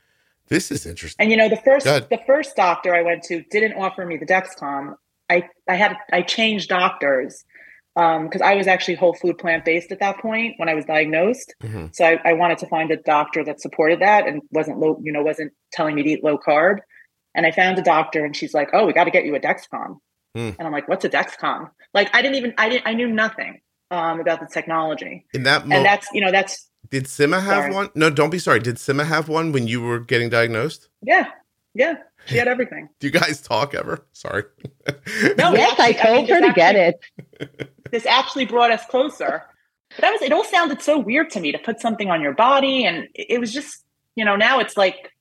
[0.48, 1.24] This is interesting.
[1.24, 4.26] And you know, the first the first doctor I went to didn't offer me the
[4.26, 4.96] Dexcom.
[5.30, 7.46] I I had I changed doctors
[7.96, 11.54] because I was actually whole food plant based at that point when I was diagnosed.
[11.62, 11.94] Mhm.
[11.96, 15.12] So I, I wanted to find a doctor that supported that and wasn't low, you
[15.12, 16.78] know, wasn't telling me to eat low carb.
[17.36, 19.40] And I found a doctor, and she's like, "Oh, we got to get you a
[19.40, 19.98] Dexcom."
[20.36, 20.50] Hmm.
[20.58, 23.60] And I'm like, "What's a Dexcom?" Like I didn't even I didn't I knew nothing
[23.92, 27.74] um, about the technology, In that and that's you know that's did Sima have Sorry.
[27.74, 27.90] one?
[27.96, 28.60] No, don't be sorry.
[28.60, 30.90] Did Sima have one when you were getting diagnosed?
[31.02, 31.26] yeah
[31.76, 32.90] yeah she had everything.
[33.00, 34.06] Do you guys talk ever?
[34.12, 34.44] Sorry.
[35.38, 37.70] No, yes, I actually, I mean, told her this to get it.
[37.94, 39.44] this actually brought us closer.
[39.92, 42.34] But that was it all sounded so weird to me to put something on your
[42.34, 45.12] body and it it was just you know now it's like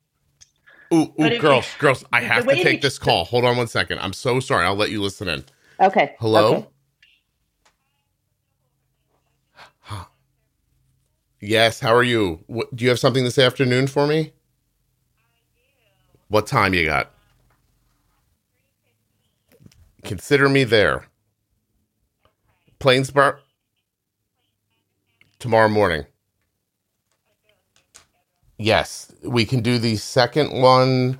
[0.92, 3.24] Ooh, ooh, girls, you- girls, I have to take this call.
[3.24, 3.98] Hold on one second.
[4.00, 4.66] I'm so sorry.
[4.66, 5.44] I'll let you listen in.
[5.80, 6.14] Okay.
[6.18, 6.54] Hello?
[6.54, 6.66] Okay.
[11.40, 12.44] Yes, how are you?
[12.46, 14.32] What, do you have something this afternoon for me?
[16.28, 17.10] What time you got?
[20.04, 21.06] Consider me there.
[22.82, 23.38] Plainsboro?
[25.40, 26.06] Tomorrow morning.
[28.58, 31.18] Yes, we can do the second one.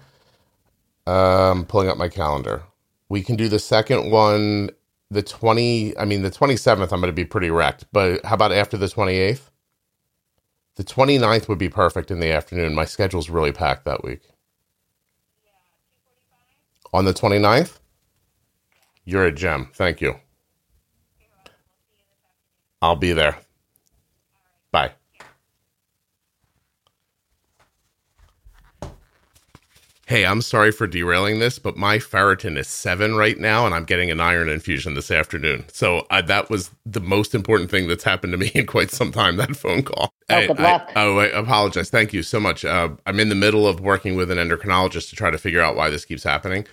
[1.07, 2.65] Um, pulling up my calendar.
[3.09, 4.71] We can do the second one
[5.13, 8.51] the 20 i mean the 27th i'm going to be pretty wrecked but how about
[8.53, 9.51] after the 28th
[10.77, 14.23] the 29th would be perfect in the afternoon my schedule's really packed that week
[16.93, 17.79] on the 29th
[19.05, 20.17] you're a gem thank you
[22.83, 23.39] i'll be there
[24.71, 24.93] bye
[30.07, 33.85] Hey, I'm sorry for derailing this, but my ferritin is seven right now, and I'm
[33.85, 35.65] getting an iron infusion this afternoon.
[35.73, 39.11] So uh, that was the most important thing that's happened to me in quite some
[39.13, 39.37] time.
[39.37, 40.13] That phone call.
[40.29, 41.89] Oh, I- I- oh, I apologize.
[41.89, 42.65] Thank you so much.
[42.65, 45.77] Uh, I'm in the middle of working with an endocrinologist to try to figure out
[45.77, 46.67] why this keeps happening.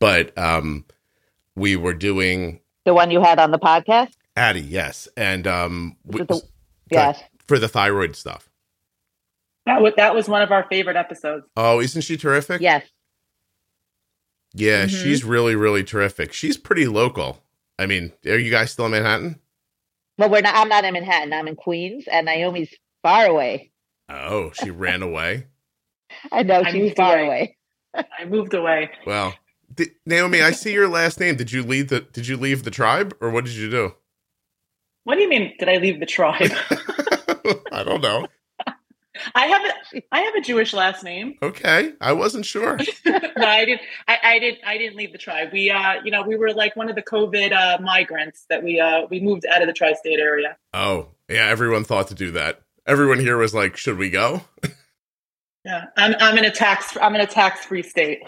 [0.00, 0.84] But um,
[1.54, 4.14] we were doing The one you had on the podcast?
[4.36, 6.42] Addie, yes, and um, we- the-
[6.90, 7.22] Yes.
[7.46, 8.48] for the thyroid stuff.
[9.66, 11.46] that was that was one of our favorite episodes.
[11.56, 12.60] Oh, isn't she terrific?
[12.60, 12.84] Yes.
[14.52, 15.02] Yeah, Mhm.
[15.02, 16.32] she's really, really terrific.
[16.32, 17.42] She's pretty local.
[17.78, 19.38] I mean, are you guys still in Manhattan?
[20.18, 20.56] Well, we're not.
[20.56, 21.32] I'm not in Manhattan.
[21.32, 23.70] I'm in Queens, and Naomi's far away.
[24.08, 25.46] Oh, she ran away.
[26.32, 27.56] I know I she's far away.
[27.94, 28.06] away.
[28.18, 28.90] I moved away.
[29.06, 29.34] Well,
[29.72, 31.36] di- Naomi, I see your last name.
[31.36, 33.94] Did you leave the Did you leave the tribe, or what did you do?
[35.10, 35.54] What do you mean?
[35.58, 36.52] Did I leave the tribe?
[37.72, 38.28] I don't know.
[39.34, 41.34] I have a I have a Jewish last name.
[41.42, 42.76] Okay, I wasn't sure.
[43.04, 43.80] no, I didn't.
[44.06, 44.58] I, I didn't.
[44.64, 45.48] I didn't leave the tribe.
[45.52, 48.78] We, uh, you know, we were like one of the COVID uh, migrants that we
[48.78, 50.56] uh, we moved out of the tri-state area.
[50.72, 51.46] Oh, yeah.
[51.46, 52.60] Everyone thought to do that.
[52.86, 54.42] Everyone here was like, "Should we go?"
[55.64, 58.20] Yeah, I'm I'm in a tax I'm in a tax free state.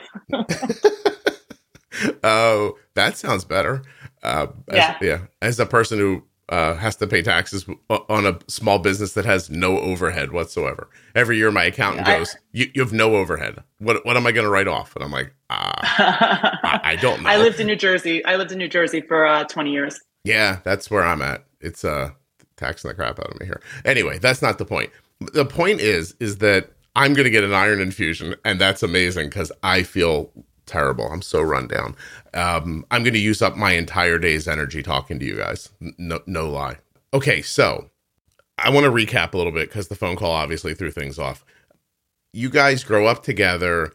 [2.25, 3.83] oh, that sounds better.
[4.25, 4.99] Uh, as, Yeah.
[5.01, 5.19] yeah.
[5.41, 9.49] As a person who uh, has to pay taxes on a small business that has
[9.49, 13.63] no overhead whatsoever, every year my accountant I- goes, you, "You have no overhead.
[13.79, 15.81] What What am I going to write off?" And I'm like, "Ah,
[16.63, 18.25] I, I don't know." I lived in New Jersey.
[18.25, 19.99] I lived in New Jersey for uh, 20 years.
[20.25, 21.45] Yeah, that's where I'm at.
[21.61, 22.11] It's uh
[22.57, 23.61] taxing the crap out of me here.
[23.85, 24.91] Anyway, that's not the point.
[25.33, 29.31] The point is is that I'm going to get an iron infusion and that's amazing
[29.31, 30.31] cuz I feel
[30.67, 31.07] terrible.
[31.07, 31.97] I'm so run down.
[32.35, 35.71] Um I'm going to use up my entire day's energy talking to you guys.
[35.99, 36.79] No no lie.
[37.15, 37.91] Okay, so
[38.59, 41.45] I want to recap a little bit cuz the phone call obviously threw things off.
[42.33, 43.93] You guys grow up together.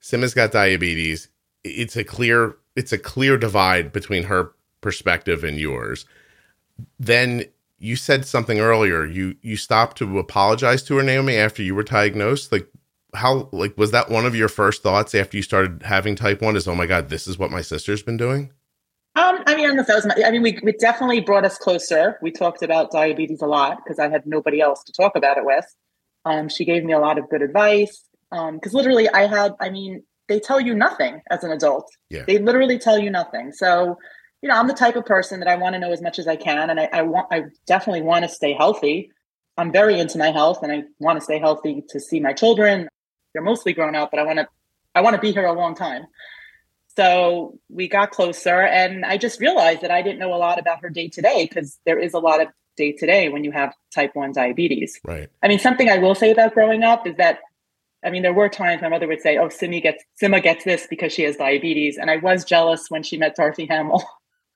[0.00, 1.28] Simma's got diabetes.
[1.64, 6.06] It's a clear it's a clear divide between her perspective and yours.
[6.98, 7.44] Then
[7.78, 9.04] you said something earlier.
[9.04, 12.52] You you stopped to apologize to her, Naomi, after you were diagnosed.
[12.52, 12.68] Like
[13.14, 16.56] how like was that one of your first thoughts after you started having type one?
[16.56, 18.52] Is oh my god, this is what my sister's been doing?
[19.16, 21.20] Um, I mean, I don't know if that was my, I mean, we, it definitely
[21.20, 22.16] brought us closer.
[22.22, 25.44] We talked about diabetes a lot because I had nobody else to talk about it
[25.44, 25.66] with.
[26.24, 28.04] Um, she gave me a lot of good advice.
[28.30, 31.90] because um, literally I had, I mean, they tell you nothing as an adult.
[32.08, 32.22] Yeah.
[32.24, 33.52] They literally tell you nothing.
[33.52, 33.98] So,
[34.42, 36.28] you know, I'm the type of person that I want to know as much as
[36.28, 39.10] I can, and I, I want, I definitely want to stay healthy.
[39.58, 42.88] I'm very into my health, and I want to stay healthy to see my children.
[43.32, 44.48] They're mostly grown up, but I want to,
[44.94, 46.06] I want to be here a long time.
[46.96, 50.82] So we got closer, and I just realized that I didn't know a lot about
[50.82, 53.52] her day to day because there is a lot of day to day when you
[53.52, 54.98] have type 1 diabetes.
[55.04, 55.28] Right.
[55.42, 57.40] I mean, something I will say about growing up is that,
[58.04, 60.86] I mean, there were times my mother would say, Oh, Simi gets, Sima gets this
[60.88, 61.98] because she has diabetes.
[61.98, 64.02] And I was jealous when she met Dorothy Hamill.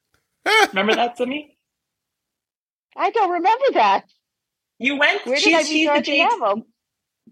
[0.69, 1.57] remember that, Simi?
[2.97, 4.05] I don't remember that.
[4.79, 6.67] You went, Where did I meet Dorothy Hamill?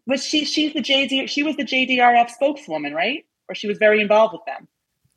[0.07, 3.25] Was she, she's the JD, she was the JDRF spokeswoman, right?
[3.49, 4.69] Or she was very involved with them.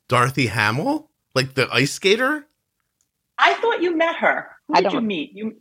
[0.08, 1.10] Dorothy Hamill?
[1.34, 2.46] Like the ice skater?
[3.38, 4.48] I thought you met her.
[4.68, 5.32] Who did you meet?
[5.34, 5.56] You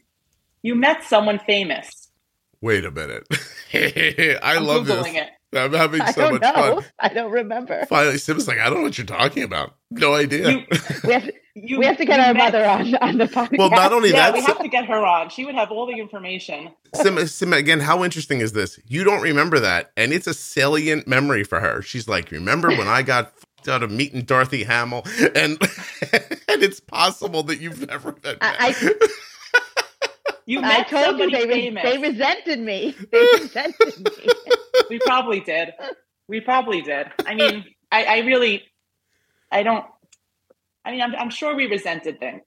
[0.62, 2.10] you met someone famous.
[2.62, 3.28] Wait a minute.
[3.74, 5.24] I I'm love Googling this.
[5.24, 5.30] It.
[5.56, 6.76] I'm having I so don't much know.
[6.82, 6.86] fun.
[7.00, 7.86] I don't remember.
[7.88, 9.76] Finally, Sim's like, I don't know what you're talking about.
[9.92, 10.50] No idea.
[10.52, 10.64] You,
[11.06, 13.58] We have to, you, we have to get our met- mother on on the podcast.
[13.58, 15.30] well, not only Yeah, that, we have to get her on.
[15.30, 16.70] She would have all the information.
[16.96, 18.80] Sim, Sim, again, how interesting is this?
[18.88, 21.82] You don't remember that, and it's a salient memory for her.
[21.82, 25.04] She's like, "Remember when I got fucked out of meeting Dorothy Hamill?"
[25.36, 25.58] And
[26.12, 28.38] and it's possible that you've never been.
[28.42, 28.94] I-
[30.46, 31.84] You I met told you somebody they, re- famous.
[31.84, 32.96] they resented me.
[33.12, 34.28] They resented me.
[34.90, 35.74] we probably did.
[36.28, 37.08] We probably did.
[37.26, 38.64] I mean, I, I really,
[39.52, 39.86] I don't.
[40.84, 42.42] I mean, I'm, I'm sure we resented things.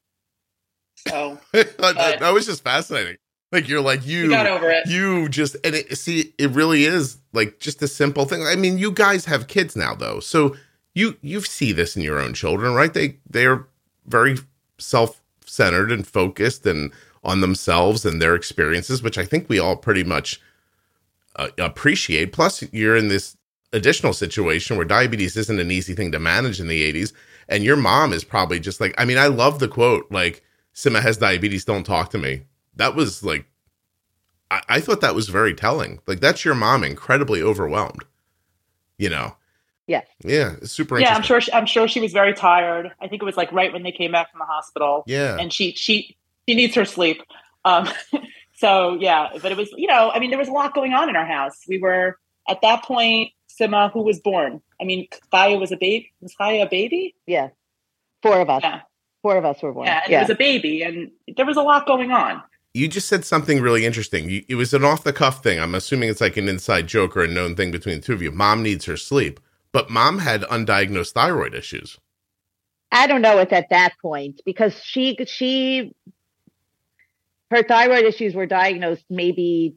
[1.08, 3.16] So that, that- that was just fascinating.
[3.50, 4.86] Like you're like we you, got over it.
[4.88, 8.42] you just and it, see, it really is like just a simple thing.
[8.46, 10.54] I mean, you guys have kids now, though, so
[10.94, 12.92] you you see this in your own children, right?
[12.92, 13.66] They they are
[14.06, 14.36] very
[14.76, 16.92] self centered and focused and
[17.24, 20.40] on themselves and their experiences, which I think we all pretty much
[21.36, 22.32] uh, appreciate.
[22.32, 23.36] Plus, you're in this
[23.72, 27.12] additional situation where diabetes isn't an easy thing to manage in the 80s,
[27.48, 30.42] and your mom is probably just like, I mean, I love the quote like,
[30.74, 32.42] "Sima has diabetes, don't talk to me."
[32.76, 33.46] That was like,
[34.50, 36.00] I, I thought that was very telling.
[36.06, 38.04] Like, that's your mom incredibly overwhelmed.
[38.98, 39.36] You know.
[39.86, 40.06] Yes.
[40.22, 41.00] Yeah, it's super.
[41.00, 41.26] Yeah, I'm interesting.
[41.28, 41.40] sure.
[41.40, 42.92] She, I'm sure she was very tired.
[43.00, 45.02] I think it was like right when they came back from the hospital.
[45.06, 45.38] Yeah.
[45.40, 46.16] and she she
[46.48, 47.20] she needs her sleep.
[47.64, 47.88] Um,
[48.56, 51.08] so yeah, but it was you know I mean there was a lot going on
[51.08, 51.56] in our house.
[51.68, 53.32] We were at that point.
[53.60, 54.62] Sima, who was born?
[54.80, 56.12] I mean, Kaya was a baby.
[56.20, 57.16] Was Kaya a baby?
[57.26, 57.48] Yeah.
[58.22, 58.62] Four of us.
[58.62, 58.82] Yeah.
[59.22, 59.86] Four of us were born.
[59.86, 60.18] Yeah, and Yeah.
[60.18, 62.40] it was a baby, and there was a lot going on.
[62.72, 64.30] you just said something really interesting.
[64.30, 65.58] You, it was an off the cuff thing.
[65.58, 68.22] I'm assuming it's like an inside joke or a known thing between the two of
[68.22, 68.30] you.
[68.30, 69.40] Mom needs her sleep,
[69.72, 71.98] but mom had undiagnosed thyroid issues.
[72.92, 75.92] I don't know it at that point because she she
[77.50, 79.76] her thyroid issues were diagnosed maybe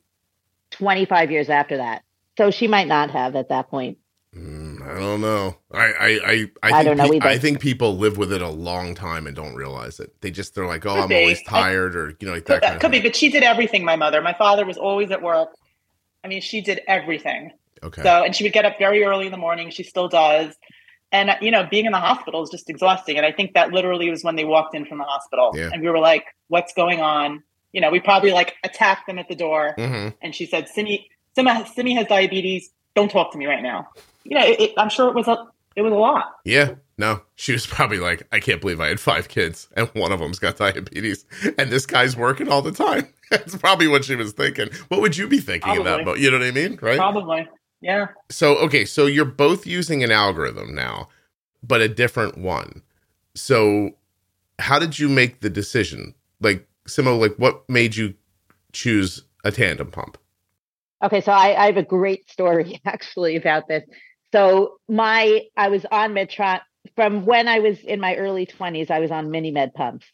[0.72, 2.04] 25 years after that.
[2.38, 3.98] So she might not have at that point.
[4.36, 5.58] Mm, I don't know.
[5.74, 7.28] I I I, I, think I don't know pe- either.
[7.28, 10.14] I think people live with it a long time and don't realize it.
[10.22, 11.16] They just they're like, oh, Could I'm be.
[11.16, 13.10] always tired, or you know, like that Could, kind of could be, thing.
[13.10, 13.84] but she did everything.
[13.84, 15.50] My mother, my father was always at work.
[16.24, 17.52] I mean, she did everything.
[17.84, 18.04] Okay.
[18.04, 19.70] So, and she would get up very early in the morning.
[19.72, 20.56] She still does.
[21.12, 23.18] And, uh, you know, being in the hospital is just exhausting.
[23.18, 25.52] And I think that literally was when they walked in from the hospital.
[25.56, 25.72] Yeah.
[25.74, 27.44] And we were like, what's going on?
[27.74, 29.74] You know, we probably like attacked them at the door.
[29.78, 32.70] hmm And she said, Simi, Simi, Simi has diabetes.
[32.96, 33.88] Don't talk to me right now.
[34.24, 36.26] You know, it, it, I'm sure it was a, it was a lot.
[36.44, 36.76] Yeah.
[36.98, 40.20] No, she was probably like, I can't believe I had five kids and one of
[40.20, 41.26] them's got diabetes,
[41.58, 43.08] and this guy's working all the time.
[43.32, 44.70] That's probably what she was thinking.
[44.90, 46.04] What would you be thinking in that?
[46.04, 46.04] Probably.
[46.04, 46.98] But you know what I mean, right?
[46.98, 47.50] Probably.
[47.80, 48.08] Yeah.
[48.30, 51.08] So okay, so you're both using an algorithm now,
[51.64, 52.84] but a different one.
[53.34, 53.92] So
[54.60, 56.14] how did you make the decision?
[56.40, 58.16] Like Sima, like what made you
[58.74, 60.18] choose a tandem pump?
[61.04, 63.84] Okay, so I, I have a great story actually about this.
[64.32, 66.62] So my I was on Medtronic
[66.96, 70.06] from when I was in my early 20s, I was on MiniMed pumps.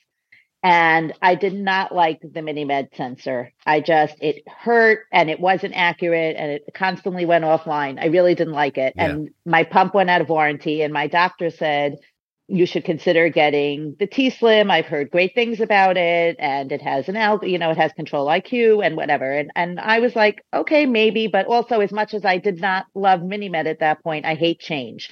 [0.63, 3.53] And I did not like the MiniMed sensor.
[3.65, 8.02] I just it hurt and it wasn't accurate and it constantly went offline.
[8.02, 8.94] I really didn't like it.
[8.96, 9.06] Yeah.
[9.06, 12.00] And my pump went out of warranty and my doctor said
[12.48, 14.71] you should consider getting the T Slim.
[14.71, 17.91] I've heard great things about it, and it has an al, you know, it has
[17.93, 19.31] control IQ and whatever.
[19.31, 22.85] And and I was like, okay, maybe, but also as much as I did not
[22.95, 25.10] love MiniMed at that point, I hate change.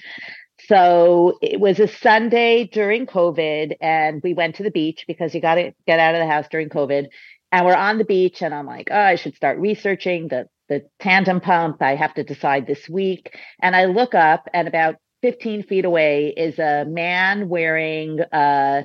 [0.67, 5.41] So it was a Sunday during COVID, and we went to the beach because you
[5.41, 7.07] got to get out of the house during COVID.
[7.51, 10.81] And we're on the beach, and I'm like, oh, I should start researching the the
[10.99, 11.81] tandem pump.
[11.81, 13.37] I have to decide this week.
[13.61, 14.95] And I look up, and about
[15.25, 18.83] 15 feet away is a man wearing a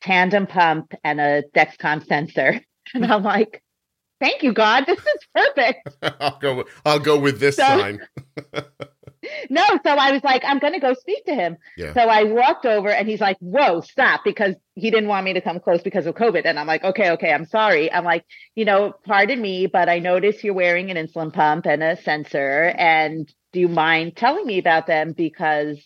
[0.00, 2.60] tandem pump and a Dexcom sensor.
[2.94, 3.62] And I'm like,
[4.20, 4.84] thank you, God.
[4.86, 5.88] This is perfect.
[6.20, 6.64] I'll go.
[6.84, 8.00] I'll go with this So- sign.
[9.48, 11.56] No, so I was like, I'm going to go speak to him.
[11.76, 11.94] Yeah.
[11.94, 15.40] So I walked over and he's like, whoa, stop, because he didn't want me to
[15.40, 16.42] come close because of COVID.
[16.44, 17.90] And I'm like, okay, okay, I'm sorry.
[17.92, 18.24] I'm like,
[18.56, 22.74] you know, pardon me, but I notice you're wearing an insulin pump and a sensor.
[22.76, 25.12] And do you mind telling me about them?
[25.12, 25.78] Because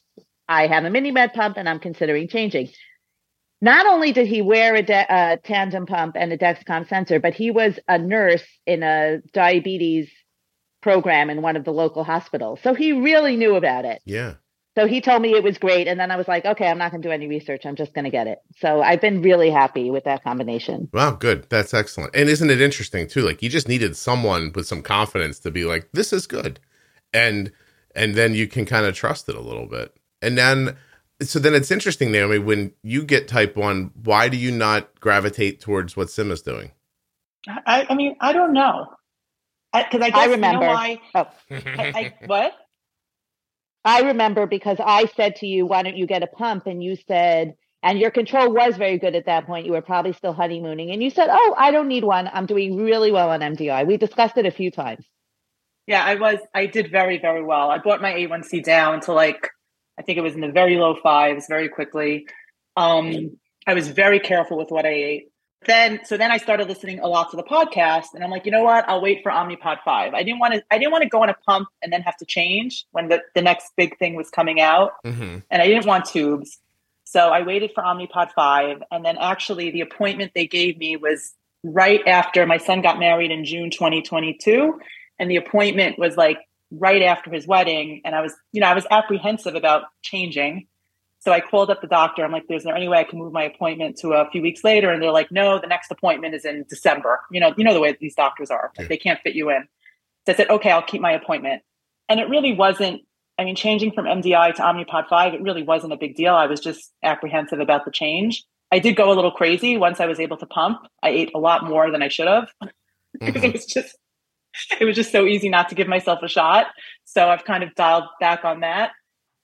[0.48, 2.70] I have a MiniMed pump and I'm considering changing.
[3.60, 7.34] Not only did he wear a, de- a tandem pump and a Dexcom sensor, but
[7.34, 10.10] he was a nurse in a diabetes
[10.82, 12.60] program in one of the local hospitals.
[12.62, 14.02] So he really knew about it.
[14.04, 14.34] Yeah.
[14.76, 15.88] So he told me it was great.
[15.88, 17.64] And then I was like, okay, I'm not going to do any research.
[17.64, 18.38] I'm just going to get it.
[18.58, 20.90] So I've been really happy with that combination.
[20.92, 21.12] Wow.
[21.12, 21.46] Good.
[21.48, 22.14] That's excellent.
[22.14, 23.22] And isn't it interesting too?
[23.22, 26.60] Like you just needed someone with some confidence to be like, this is good,
[27.16, 27.50] and
[27.94, 29.96] and then you can kind of trust it a little bit.
[30.20, 30.76] And then
[31.22, 35.60] so then it's interesting, Naomi, when you get type one, why do you not gravitate
[35.60, 36.72] towards what Sim is doing?
[37.48, 38.86] I, I mean, I don't know.
[39.72, 40.64] Because I, guess I remember.
[40.64, 42.52] You know why, Oh, I, I, what?
[43.84, 46.66] I remember because I said to you, why don't you get a pump?
[46.66, 49.64] And you said, and your control was very good at that point.
[49.64, 50.90] You were probably still honeymooning.
[50.90, 52.28] And you said, oh, I don't need one.
[52.32, 53.86] I'm doing really well on MDI.
[53.86, 55.06] We discussed it a few times.
[55.86, 56.38] Yeah, I was.
[56.54, 57.70] I did very, very well.
[57.70, 59.50] I brought my A1C down to like,
[59.98, 62.26] I think it was in the very low fives very quickly.
[62.76, 65.28] Um, I was very careful with what I ate.
[65.64, 68.52] Then, so then I started listening a lot to the podcast, and I'm like, you
[68.52, 68.88] know what?
[68.88, 70.12] I'll wait for Omnipod five.
[70.14, 70.62] I didn't want to.
[70.70, 73.22] I didn't want to go on a pump and then have to change when the
[73.34, 75.38] the next big thing was coming out, Mm-hmm.
[75.50, 76.58] and I didn't want tubes.
[77.04, 78.82] So I waited for Omnipod 5.
[78.90, 83.30] And then actually, the appointment they gave me was right after my son got married
[83.30, 84.78] in June 2022.
[85.18, 86.38] And the appointment was like
[86.70, 88.02] right after his wedding.
[88.04, 90.66] And I was, you know, I was apprehensive about changing.
[91.20, 92.24] So I called up the doctor.
[92.24, 94.62] I'm like, is there any way I can move my appointment to a few weeks
[94.62, 94.90] later?
[94.90, 97.20] And they're like, no, the next appointment is in December.
[97.30, 98.70] You know, you know the way these doctors are.
[98.78, 99.66] Like, they can't fit you in.
[100.26, 101.62] So I said, okay, I'll keep my appointment.
[102.08, 103.02] And it really wasn't
[103.38, 106.34] I mean, changing from MDI to Omnipod 5, it really wasn't a big deal.
[106.34, 108.42] I was just apprehensive about the change.
[108.72, 110.78] I did go a little crazy once I was able to pump.
[111.02, 112.48] I ate a lot more than I should have
[113.20, 113.52] because it Mhm.
[113.52, 113.96] was just
[114.80, 116.66] it was just so easy not to give myself a shot.
[117.04, 118.92] So I've kind of dialed back on that.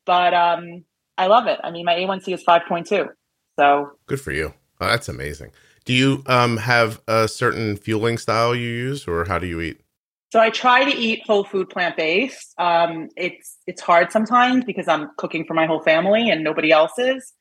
[0.07, 0.85] But um
[1.19, 1.61] I love it.
[1.63, 3.09] I mean, my A1C is 5.2.
[3.59, 4.55] So Good for you.
[4.81, 5.53] Oh, that's amazing.
[5.85, 9.81] Do you um have a certain fueling style you use, or how do you eat?
[10.33, 12.55] So I try to eat whole food plant based.
[12.59, 16.93] Um, it's it's hard sometimes because I'm cooking for my whole family and nobody else
[16.99, 17.35] is.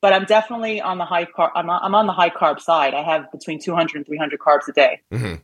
[0.00, 1.50] But I'm definitely on the high carb.
[1.56, 2.94] I'm on, I'm on the high carb side.
[2.94, 5.00] I have between 200 and 300 carbs a day.
[5.12, 5.34] Mm-hmm.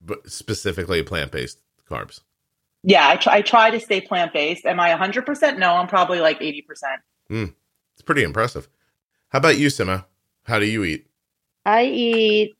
[0.00, 2.20] But specifically plant based carbs.
[2.82, 4.64] Yeah, I try, I try to stay plant based.
[4.64, 5.58] Am I 100%?
[5.58, 6.62] No, I'm probably like 80%.
[7.28, 7.44] Hmm.
[7.94, 8.68] It's pretty impressive.
[9.30, 10.04] How about you, Sima?
[10.44, 11.06] How do you eat?
[11.64, 12.56] I eat.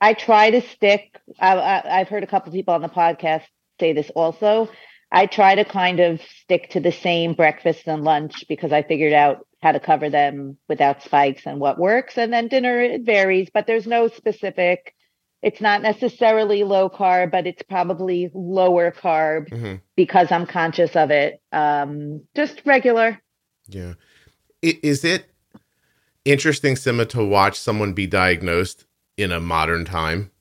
[0.00, 1.18] I try to stick.
[1.40, 3.42] I, I, I've heard a couple people on the podcast
[3.80, 4.68] say this also.
[5.10, 9.12] I try to kind of stick to the same breakfast and lunch because I figured
[9.12, 12.18] out how to cover them without spikes and what works.
[12.18, 14.94] And then dinner it varies, but there's no specific.
[15.46, 19.74] It's not necessarily low carb, but it's probably lower carb Mm-hmm.
[19.94, 21.40] because I'm conscious of it.
[21.52, 23.22] Um, just regular.
[23.68, 23.94] Yeah.
[24.60, 25.30] Is it
[26.24, 28.86] interesting, Sima, to watch someone be diagnosed
[29.16, 30.32] in a modern time?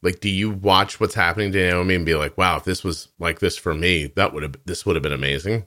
[0.00, 3.08] Like, do you watch what's happening to Naomi and be like, "Wow, if this was
[3.18, 5.66] like this for me, that would have this would have been amazing."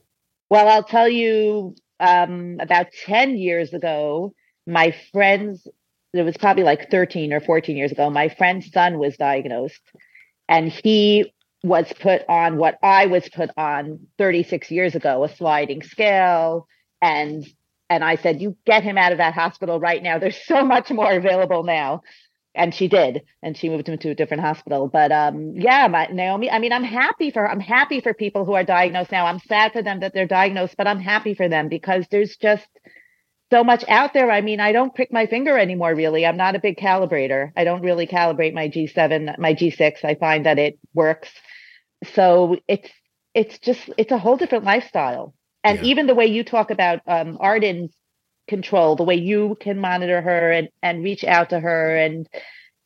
[0.49, 4.33] Well, I'll tell you, um, about 10 years ago,
[4.65, 5.67] my friend's,
[6.13, 9.81] it was probably like 13 or 14 years ago, my friend's son was diagnosed
[10.47, 11.33] and he
[11.63, 16.67] was put on what I was put on 36 years ago, a sliding scale.
[17.01, 17.45] And
[17.89, 20.17] and I said, you get him out of that hospital right now.
[20.17, 22.01] There's so much more available now.
[22.55, 24.87] And she did, and she moved him to a different hospital.
[24.87, 26.51] But um, yeah, my Naomi.
[26.51, 29.25] I mean, I'm happy for I'm happy for people who are diagnosed now.
[29.25, 32.67] I'm sad for them that they're diagnosed, but I'm happy for them because there's just
[33.53, 34.31] so much out there.
[34.31, 35.93] I mean, I don't prick my finger anymore.
[35.93, 37.51] Really, I'm not a big calibrator.
[37.55, 40.03] I don't really calibrate my G7, my G6.
[40.03, 41.29] I find that it works.
[42.15, 42.89] So it's
[43.35, 45.35] it's just it's a whole different lifestyle.
[45.63, 45.83] And Yeah.
[45.85, 47.93] even the way you talk about um, Arden's
[48.47, 52.27] control, the way you can monitor her and and reach out to her, and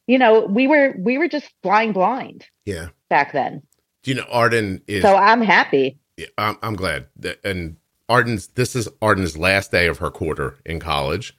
[0.05, 2.89] you know, we were we were just flying blind Yeah.
[3.09, 3.63] back then.
[4.03, 5.01] Do you know Arden is?
[5.01, 5.97] So I'm happy.
[6.17, 7.07] Yeah, I'm, I'm glad.
[7.17, 7.77] That- And
[8.09, 11.35] Arden's this is Arden's last day of her quarter in college,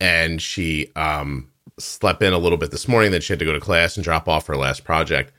[0.00, 3.10] and she um slept in a little bit this morning.
[3.12, 5.32] Then she had to go to class and drop off her last project,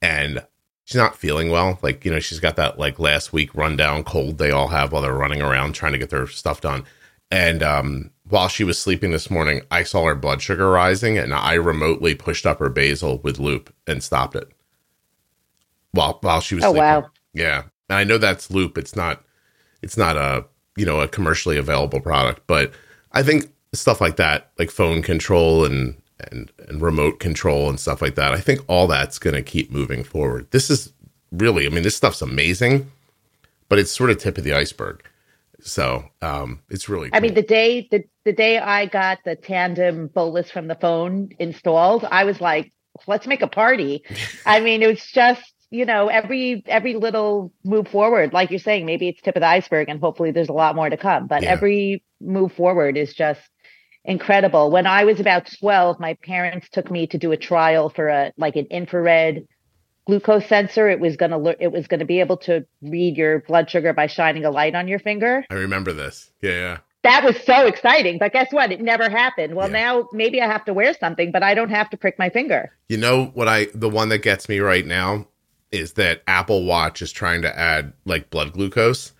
[0.00, 0.44] and
[0.84, 1.78] she's not feeling well.
[1.82, 5.02] Like you know, she's got that like last week rundown cold they all have while
[5.02, 6.84] they're running around trying to get their stuff done.
[7.30, 11.32] And um, while she was sleeping this morning, I saw her blood sugar rising and
[11.32, 14.50] I remotely pushed up her basal with loop and stopped it.
[15.92, 16.82] While while she was Oh, sleeping.
[16.82, 17.10] wow.
[17.32, 17.62] Yeah.
[17.88, 18.76] And I know that's loop.
[18.76, 19.24] It's not
[19.82, 20.44] it's not a
[20.76, 22.72] you know a commercially available product, but
[23.12, 25.96] I think stuff like that, like phone control and
[26.30, 29.70] and and remote control and stuff like that, I think all that's going to keep
[29.70, 30.50] moving forward.
[30.50, 30.92] This is
[31.32, 32.90] really, I mean, this stuff's amazing,
[33.68, 35.02] but it's sort of tip of the iceberg.
[35.60, 37.10] So um, it's really.
[37.12, 41.30] I mean, the day the, the day I got the tandem bolus from the phone
[41.38, 42.72] installed, I was like,
[43.06, 44.02] let's make a party.
[44.46, 48.84] I mean, it was just, you know, every every little move forward, like you're saying,
[48.84, 51.26] maybe it's tip of the iceberg and hopefully there's a lot more to come.
[51.26, 51.50] But Yeah.
[51.50, 53.40] every move forward is just
[54.04, 54.70] incredible.
[54.70, 58.32] When I was about 12, my parents took me to do a trial for a
[58.36, 59.46] like an infrared
[60.06, 60.88] glucose sensor.
[60.88, 64.08] It was gonna lear- it was gonna be able to read your blood sugar by
[64.08, 66.30] shining a light on your finger I remember this.
[66.42, 66.76] Yeah, yeah.
[67.04, 68.18] that was so exciting.
[68.18, 68.70] But guess what?
[68.72, 69.54] It never happened.
[69.54, 69.80] Well, Yeah.
[69.84, 72.72] now maybe I have to wear something, but I don't have to prick my finger.
[72.88, 75.26] You know what I the one that gets me right now
[75.72, 79.12] is that Apple Watch is trying to add like blood glucose,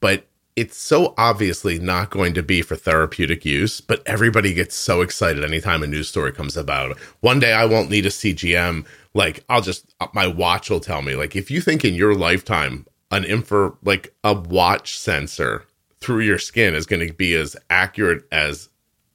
[0.00, 0.26] but
[0.56, 5.44] it's so obviously not going to be for therapeutic use, but everybody gets so excited
[5.44, 6.98] anytime a news story comes about.
[7.20, 11.02] One day I won't need a CGM, like I'll just uh, my watch will tell
[11.02, 11.14] me.
[11.14, 15.66] Like if you think in your lifetime an infra like a watch sensor
[16.00, 18.68] through your skin is going to be as accurate as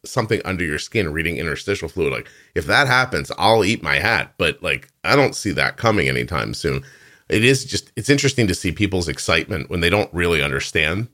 [0.03, 4.33] something under your skin reading interstitial fluid like if that happens i'll eat my hat.
[4.37, 6.83] But like i don't see that coming anytime soon.
[7.29, 11.07] It is just it's interesting to see people's excitement when they don't really understand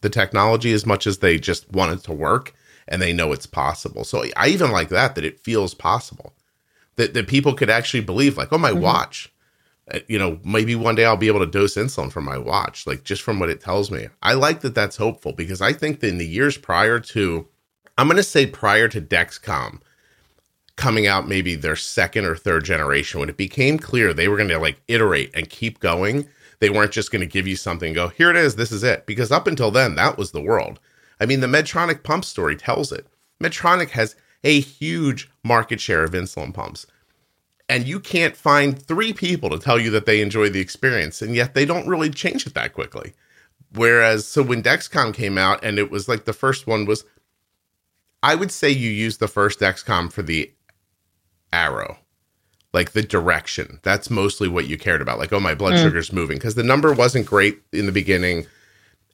[0.00, 2.52] the technology as much as they just want it to work
[2.88, 4.04] and they know it's possible.
[4.04, 6.34] So i even like that that it feels possible.
[6.96, 9.32] That, that people could actually believe like oh my watch.
[9.92, 12.86] Uh, you know maybe one day i'll be able to dose insulin from my watch
[12.86, 14.08] like just from what it tells me.
[14.20, 17.48] I like that that's hopeful because i think that in the years prior to
[17.98, 19.80] I'm going to say prior to Dexcom
[20.76, 24.48] coming out, maybe their second or third generation, when it became clear they were going
[24.48, 26.28] to like iterate and keep going,
[26.60, 29.04] they weren't just going to give you something go, here it is, this is it.
[29.06, 30.80] Because up until then, that was the world.
[31.20, 33.06] I mean, the Medtronic pump story tells it.
[33.42, 36.86] Medtronic has a huge market share of insulin pumps.
[37.68, 41.34] And you can't find three people to tell you that they enjoy the experience, and
[41.34, 43.12] yet they don't really change it that quickly.
[43.74, 47.04] Whereas, so when Dexcom came out, and it was like the first one was
[48.22, 50.52] I would say you use the first Dexcom for the
[51.52, 51.98] arrow,
[52.72, 53.80] like the direction.
[53.82, 55.18] That's mostly what you cared about.
[55.18, 55.82] Like, oh, my blood Mm.
[55.82, 58.46] sugar's moving because the number wasn't great in the beginning,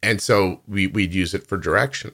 [0.02, 2.12] and so we we'd use it for direction.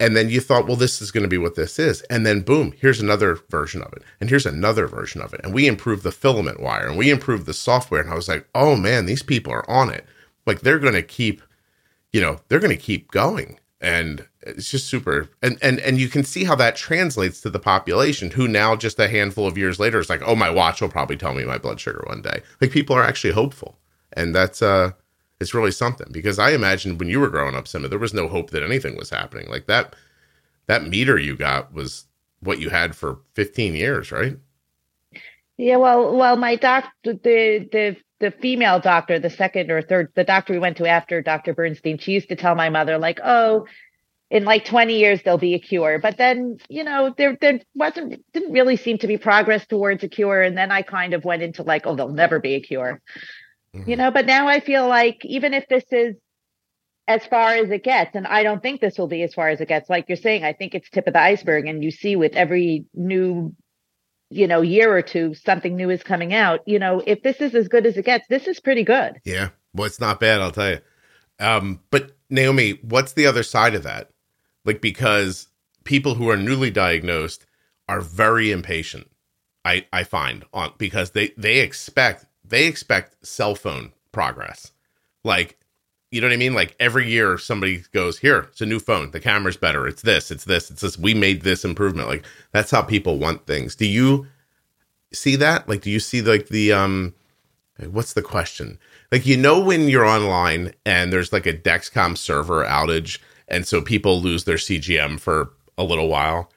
[0.00, 2.42] And then you thought, well, this is going to be what this is, and then
[2.42, 6.04] boom, here's another version of it, and here's another version of it, and we improved
[6.04, 9.24] the filament wire, and we improved the software, and I was like, oh man, these
[9.24, 10.04] people are on it.
[10.46, 11.42] Like they're going to keep,
[12.12, 15.28] you know, they're going to keep going and it's just super.
[15.42, 18.98] And and and you can see how that translates to the population who now just
[18.98, 21.58] a handful of years later is like oh my watch will probably tell me my
[21.58, 22.42] blood sugar one day.
[22.60, 23.78] Like people are actually hopeful.
[24.12, 24.92] And that's uh
[25.40, 26.08] it's really something.
[26.10, 28.96] Because i imagine when you were growing up Sima, there was no hope that anything
[28.96, 29.48] was happening.
[29.48, 29.94] Like that
[30.66, 32.06] that meter you got was
[32.40, 34.36] what you had for 15 years right?
[35.58, 40.24] Yeah, well, well, my doctor, the the the female doctor, the second or third, the
[40.24, 41.52] doctor we went to after Dr.
[41.52, 43.66] Bernstein, she used to tell my mother, like, oh,
[44.30, 45.98] in like 20 years there'll be a cure.
[45.98, 50.08] But then, you know, there there wasn't didn't really seem to be progress towards a
[50.08, 50.42] cure.
[50.42, 53.00] And then I kind of went into like, oh, there'll never be a cure.
[53.86, 56.16] You know, but now I feel like even if this is
[57.06, 59.60] as far as it gets, and I don't think this will be as far as
[59.60, 61.66] it gets, like you're saying, I think it's tip of the iceberg.
[61.66, 63.54] And you see with every new
[64.30, 67.54] you know year or two something new is coming out you know if this is
[67.54, 69.48] as good as it gets this is pretty good Yeah.
[69.74, 70.80] Well, it's not bad, I'll tell you.
[71.38, 74.10] Um, but Naomi, what's the other side of that?
[74.68, 75.48] Like, because
[75.84, 77.46] people who are newly diagnosed
[77.88, 79.10] are very impatient.
[79.64, 84.72] I, I find on because they, they expect, they expect cell phone progress.
[85.24, 85.58] Like,
[86.10, 86.52] you know what I mean?
[86.52, 89.10] Like every year somebody goes, here, it's a new phone.
[89.10, 89.88] The camera's better.
[89.88, 90.98] It's this, it's this, it's this.
[90.98, 92.08] We made this improvement.
[92.08, 93.74] Like that's how people want things.
[93.74, 94.26] Do you
[95.14, 95.66] see that?
[95.66, 97.14] Like, do you see like the, um,
[97.90, 98.78] what's the question?
[99.10, 103.18] Like, you know, when you're online and there's like a Dexcom server outage,
[103.48, 106.50] and so people lose their CGM for a little while,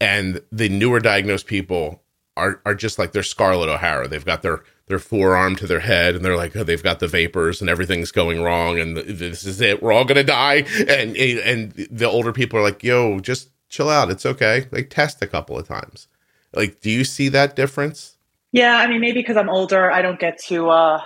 [0.00, 2.02] and the newer diagnosed people
[2.36, 4.08] are are just like they're Scarlett O'Hara.
[4.08, 7.08] They've got their their forearm to their head, and they're like, oh, they've got the
[7.08, 9.82] vapors, and everything's going wrong, and this is it.
[9.82, 10.64] We're all gonna die.
[10.88, 14.10] And and the older people are like, yo, just chill out.
[14.10, 14.66] It's okay.
[14.72, 16.08] Like, test a couple of times.
[16.54, 18.16] Like, do you see that difference?
[18.52, 21.02] Yeah, I mean, maybe because I'm older, I don't get to, uh,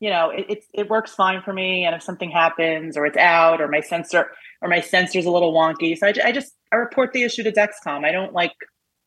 [0.00, 1.84] you know, it, it it works fine for me.
[1.84, 4.30] And if something happens, or it's out, or my sensor,
[4.62, 7.52] or my sensor's a little wonky, so I, I just I report the issue to
[7.52, 8.04] Dexcom.
[8.06, 8.52] I don't like,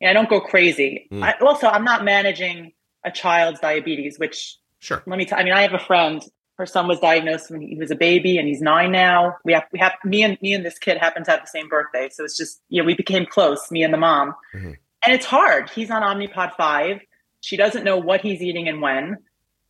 [0.05, 1.07] I don't go crazy.
[1.11, 1.23] Mm.
[1.23, 5.01] I, also, I'm not managing a child's diabetes, which Sure.
[5.07, 5.39] let me tell.
[5.39, 6.21] I mean, I have a friend.
[6.57, 9.35] Her son was diagnosed when he was a baby, and he's nine now.
[9.43, 11.67] We have we have me and me and this kid happen to have the same
[11.69, 14.35] birthday, so it's just you know we became close, me and the mom.
[14.53, 14.75] Mhm.
[15.05, 15.69] And it's hard.
[15.69, 17.01] He's on Omnipod five.
[17.41, 19.17] She doesn't know what he's eating and when,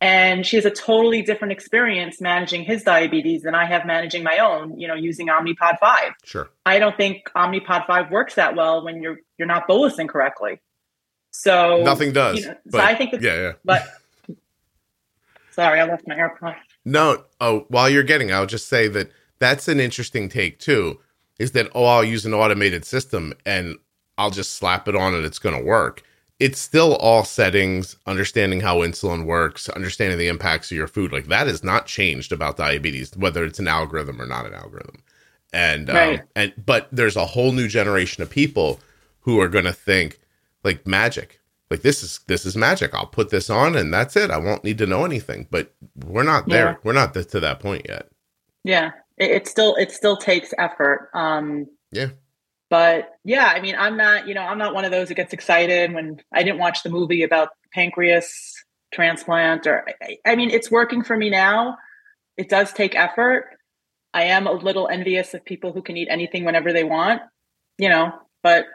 [0.00, 4.38] and she has a totally different experience managing his diabetes than I have managing my
[4.38, 4.78] own.
[4.78, 6.12] You know, using Omnipod five.
[6.24, 6.50] Sure.
[6.66, 10.60] I don't think Omnipod five works that well when you're you're not bolusing correctly.
[11.30, 12.40] So Nothing does.
[12.40, 13.52] you know, so but I think that yeah, yeah.
[13.64, 13.86] but
[15.52, 16.56] sorry, I left my AirPod.
[16.84, 21.00] No, oh, while you're getting, I'll just say that that's an interesting take too.
[21.38, 23.76] Is that oh, I'll use an automated system and
[24.18, 26.02] I'll just slap it on and it's going to work.
[26.38, 31.10] It's still all settings, understanding how insulin works, understanding the impacts of your food.
[31.12, 35.02] Like that has not changed about diabetes, whether it's an algorithm or not an algorithm.
[35.52, 36.20] And Right.
[36.20, 38.80] um, and but there's a whole new generation of people
[39.20, 40.18] who are going to think
[40.62, 41.40] like magic.
[41.70, 42.92] Like this is this is magic.
[42.94, 44.30] I'll put this on and that's it.
[44.30, 45.46] I won't need to know anything.
[45.50, 45.72] But
[46.04, 46.66] we're not there.
[46.66, 46.74] Yeah.
[46.84, 48.08] We're not th- to that point yet.
[48.62, 51.08] Yeah, it, it still it still takes effort.
[51.14, 52.08] Um, Yeah.
[52.68, 55.32] But yeah, I mean, I'm not you know I'm not one of those that gets
[55.32, 58.54] excited when I didn't watch the movie about pancreas
[58.92, 61.76] transplant or I, I mean it's working for me now.
[62.36, 63.50] It does take effort.
[64.12, 67.22] I am a little envious of people who can eat anything whenever they want,
[67.78, 68.12] you know.
[68.42, 68.66] But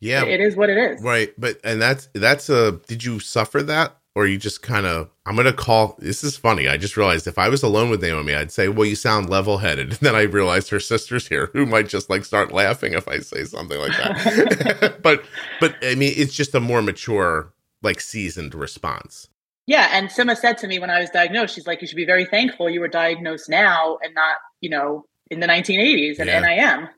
[0.00, 0.24] Yeah.
[0.24, 1.02] it is what it is.
[1.02, 1.32] Right.
[1.38, 3.96] But and that's that's a did you suffer that?
[4.20, 6.68] Or you just kind of I'm gonna call this is funny.
[6.68, 9.56] I just realized if I was alone with Naomi, I'd say, Well, you sound level
[9.58, 9.88] headed.
[9.92, 13.20] And then I realized her sister's here who might just like start laughing if I
[13.20, 14.98] say something like that.
[15.02, 15.24] but
[15.58, 19.28] but I mean it's just a more mature, like seasoned response.
[19.66, 22.04] Yeah, and Sima said to me when I was diagnosed, she's like, "You should be
[22.04, 26.36] very thankful you were diagnosed now and not, you know, in the 1980s." And, Yeah.
[26.36, 26.88] and I am.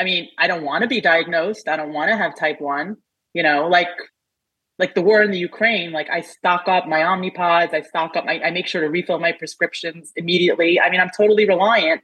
[0.00, 1.68] I mean, I don't want to be diagnosed.
[1.68, 2.96] I don't want to have type one.
[3.34, 3.88] You know, like
[4.82, 5.92] like the war in the Ukraine.
[5.92, 7.72] Like I stock up my Omnipods.
[7.72, 8.24] I stock up.
[8.24, 10.80] My, I make sure to refill my prescriptions immediately.
[10.80, 12.00] I mean, I'm totally reliant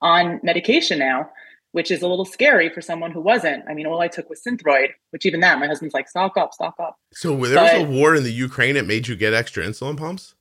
[0.00, 1.28] on medication now,
[1.72, 3.64] which is a little scary for someone who wasn't.
[3.68, 6.54] I mean, all I took was Synthroid, which even that, my husband's like, stock up,
[6.54, 6.96] stock up.
[7.12, 9.96] So when there was a war in the Ukraine, it made you get extra insulin
[9.96, 10.36] pumps?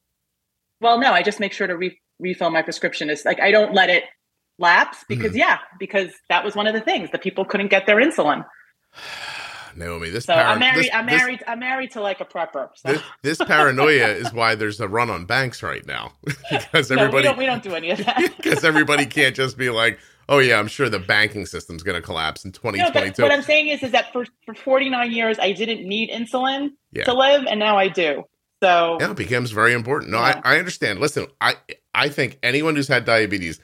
[0.81, 3.09] Well, no, I just make sure to re- refill my prescription.
[3.09, 4.03] It's like I don't let it
[4.59, 5.39] lapse because, mm-hmm.
[5.39, 8.45] yeah, because that was one of the things that people couldn't get their insulin.
[9.75, 10.85] Naomi, this So I'm married.
[10.85, 11.43] this- I'm this- married.
[11.47, 12.69] I'm married to like a prepper.
[12.75, 12.93] So.
[12.93, 16.13] This, this paranoia is why there's a run on banks right now
[16.51, 17.37] because no, we everybody don't.
[17.37, 18.33] We don't do any of that.
[18.37, 19.99] because everybody can't just be like,
[20.29, 23.21] oh yeah, I'm sure the banking system's going to collapse in No, but 2022.
[23.23, 27.03] what I'm saying is, is that for for 49 years I didn't need insulin Yeah.
[27.05, 28.23] to live, and now I do.
[28.63, 30.11] So yeah, it becomes very important.
[30.11, 30.41] No, Yeah.
[30.45, 30.99] I, I understand.
[30.99, 31.55] Listen, I
[31.95, 33.59] I think anyone who's had diabetes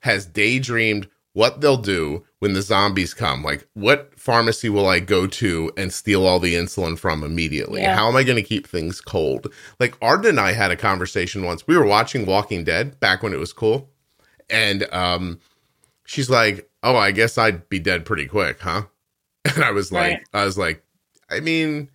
[0.00, 3.42] has daydreamed what they'll do when the zombies come.
[3.44, 7.82] Like, what pharmacy will I go to and steal all the insulin from immediately?
[7.82, 7.94] Yeah.
[7.94, 9.46] How am I going to keep things cold?
[9.78, 11.66] Like, Arden and I had a conversation once.
[11.66, 13.88] We were watching Walking Dead back when it was cool,
[14.48, 15.38] and um,
[16.04, 18.82] she's like, "Oh, I guess I'd be dead pretty quick, huh?"
[19.54, 20.26] And I was like, Right.
[20.34, 20.82] I was like,
[21.30, 21.90] I mean,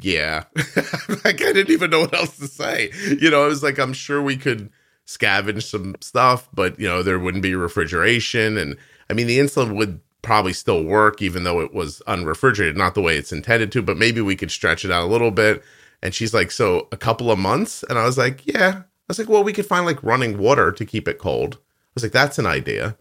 [0.00, 0.44] yeah.
[1.24, 2.90] like I didn't even know what else to say.
[3.20, 4.70] You know, I was like, I'm sure we could
[5.06, 8.56] scavenge some stuff, but you know, there wouldn't be refrigeration.
[8.56, 8.76] And
[9.10, 13.00] I mean, the insulin would probably still work, even though it was unrefrigerated, not the
[13.00, 15.62] way it's intended to, but maybe we could stretch it out a little bit.
[16.02, 17.82] And she's like, So a couple of months?
[17.88, 18.82] And I was like, Yeah.
[18.82, 21.56] I was like, Well, we could find like running water to keep it cold.
[21.56, 21.60] I
[21.94, 22.96] was like, That's an idea.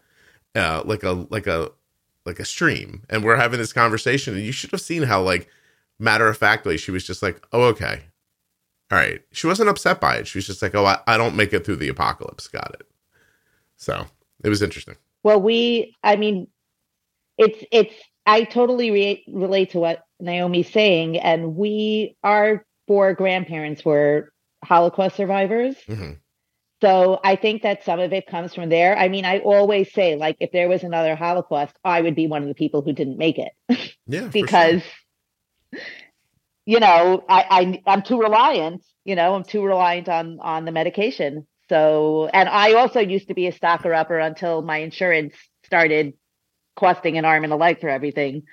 [0.56, 1.72] Uh, like a like a
[2.26, 3.04] like a stream.
[3.10, 5.50] And we're having this conversation, and you should have seen how like
[6.00, 8.04] matter of factly, she was just like, "Oh, okay,
[8.92, 10.28] all right." She wasn't upset by it.
[10.28, 12.88] She was just like, "Oh, I, I don't make it through the apocalypse." Got it.
[13.76, 14.08] So
[14.44, 14.96] it was interesting.
[15.28, 16.48] Well, we, I mean,
[17.38, 17.94] it's, it's,
[18.26, 21.18] I totally re- relate to what Naomi's saying.
[21.20, 24.32] And we, our four grandparents were
[24.64, 25.76] Holocaust survivors.
[25.86, 26.12] hmm
[26.80, 28.98] So I think that some of it comes from there.
[28.98, 32.44] I mean, I always say, like, if there was another Holocaust, I would be one
[32.44, 33.52] of the people who didn't make it
[34.08, 34.82] Yeah, because,
[36.66, 38.82] you know, I, I I'm too reliant.
[39.04, 41.46] You know, I'm too reliant on on the medication.
[41.70, 46.14] So, and I also used to be a stocker upper until my insurance started
[46.76, 48.44] costing an arm and a leg for everything.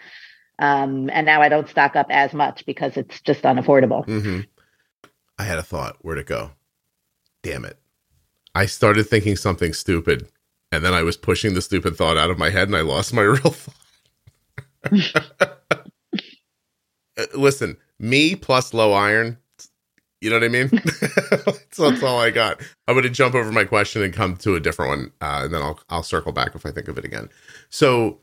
[0.59, 4.07] Um, and now I don't stock up as much because it's just unaffordable.
[4.07, 4.21] sure.
[4.21, 4.41] hmm
[5.39, 5.97] I had a thought.
[6.01, 6.53] Where'd it go?
[7.43, 7.77] Damn it!
[8.55, 10.29] I started thinking something stupid,
[10.71, 13.13] and then I was pushing the stupid thought out of my head, and I lost
[13.13, 13.75] my real thought.
[17.17, 19.39] Uh, Listen, me plus low iron.
[20.25, 20.69] You know what I mean?
[21.71, 22.59] so that's all I got.
[22.89, 25.53] I'm going to jump over my question and come to a different one, uh, and
[25.53, 27.29] then I'll I'll circle back if I think of it again.
[27.69, 28.21] So,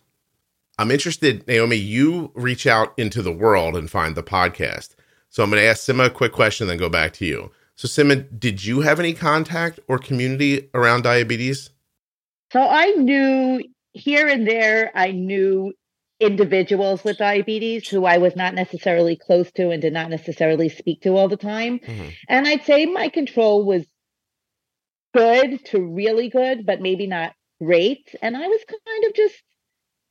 [0.79, 4.95] I'm interested, Naomi, you reach out into the world and find the podcast.
[5.29, 7.51] So I'm going to ask Sima a quick question, then go back to you.
[7.75, 11.69] So, Sima, did you have any contact or community around diabetes?
[12.51, 15.71] So I knew here and there, I knew
[16.22, 21.01] individuals with diabetes who I was not necessarily close to and did not necessarily speak
[21.01, 21.80] to all the time.
[21.80, 22.09] Mm-hmm.
[22.30, 23.86] And I'd say my control was
[25.13, 28.15] good to really good, but maybe not great.
[28.22, 29.36] And I was kind of just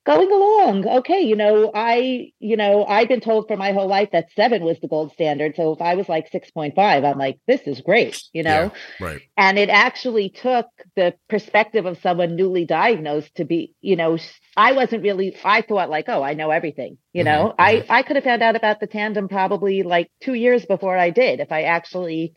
[0.05, 0.87] going along.
[0.87, 4.65] Okay you know i you know i've been told for my whole life that seven
[4.65, 5.55] was the gold standard.
[5.57, 8.73] So if i was like 6.5 i'm like this is great you know?
[9.01, 9.21] Yeah, right.
[9.37, 14.19] And it actually took the perspective of someone newly diagnosed to be you know
[14.57, 17.49] i wasn't really i thought like oh i know everything you know?
[17.49, 17.61] Mm-hmm.
[17.61, 17.93] i mm-hmm.
[17.93, 21.41] i could have found out about the tandem probably like two years before i did
[21.41, 22.35] if i actually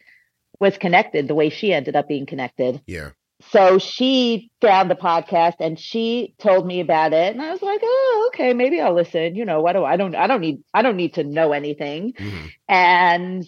[0.60, 2.80] was connected the way she ended up being connected.
[2.86, 3.10] Yeah
[3.52, 7.34] so she found the podcast and she told me about it.
[7.34, 9.36] And i was like oh okay maybe i'll listen.
[9.36, 12.14] You know what do i don't i don't need i don't need to know anything.
[12.14, 12.46] Mm-hmm.
[12.70, 13.48] and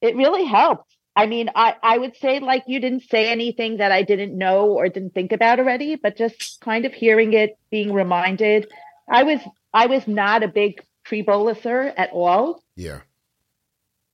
[0.00, 0.94] it really helped.
[1.14, 4.70] I mean i i would say like you didn't say anything that i didn't know
[4.70, 8.70] or didn't think about already but just kind of hearing it being reminded.
[9.08, 9.40] I was
[9.72, 12.62] i was not a big pre-boluser at all.
[12.76, 13.00] Yeah.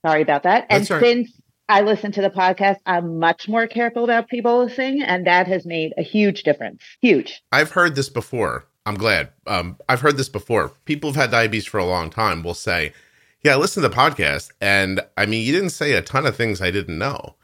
[0.06, 0.68] Sorry about that.
[0.68, 1.08] That's and right.
[1.08, 1.37] since
[1.68, 5.66] I listen to the podcast, I'm much more careful about people listening, and that has
[5.66, 6.82] made a huge difference.
[7.02, 7.42] Huge.
[7.52, 8.66] I've heard this before.
[8.86, 9.30] I'm glad.
[9.46, 10.70] Um, I've heard this before.
[10.86, 12.94] People who've had diabetes for a long time will say,
[13.42, 16.36] "Yeah, I listened to the podcast, and I mean, you didn't say a ton of
[16.36, 17.34] things I didn't know."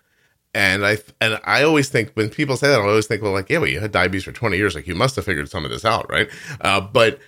[0.54, 3.50] And I and I always think when people say that, I always think, well, like,
[3.50, 5.70] yeah, well, you had diabetes for 20 years, like you must have figured some of
[5.70, 6.28] this out, right?
[6.62, 7.18] Uh, but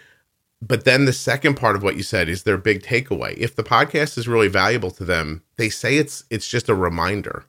[0.63, 3.37] but then the second part of what you said is their big takeaway.
[3.37, 7.45] If the podcast is really valuable to them, they say it's it's just a reminder.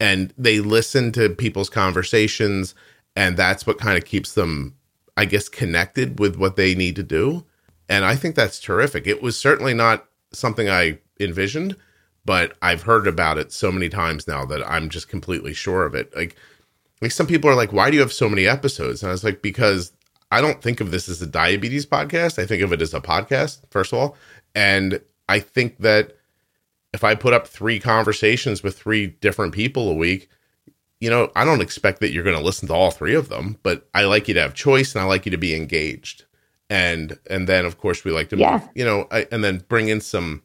[0.00, 2.74] And they listen to people's conversations
[3.16, 4.76] and that's what kind of keeps them
[5.16, 7.44] I guess connected with what they need to do.
[7.88, 9.06] And I think that's terrific.
[9.06, 11.76] It was certainly not something I envisioned,
[12.24, 15.94] but I've heard about it so many times now that I'm just completely sure of
[15.94, 16.14] it.
[16.14, 16.36] Like
[17.00, 19.02] like some people are like, why do you have so many episodes?
[19.02, 19.92] And I was like, because
[20.34, 22.42] I don't think of this as a diabetes podcast.
[22.42, 24.16] I think of it as a podcast, first of all.
[24.52, 26.16] And I think that
[26.92, 30.28] if I put up three conversations with three different people a week,
[30.98, 33.58] you know, I don't expect that you're going to listen to all three of them,
[33.62, 36.24] but I like you to have choice and I like you to be engaged.
[36.68, 38.58] And and then of course we like to yeah.
[38.58, 40.42] move, you know, I, and then bring in some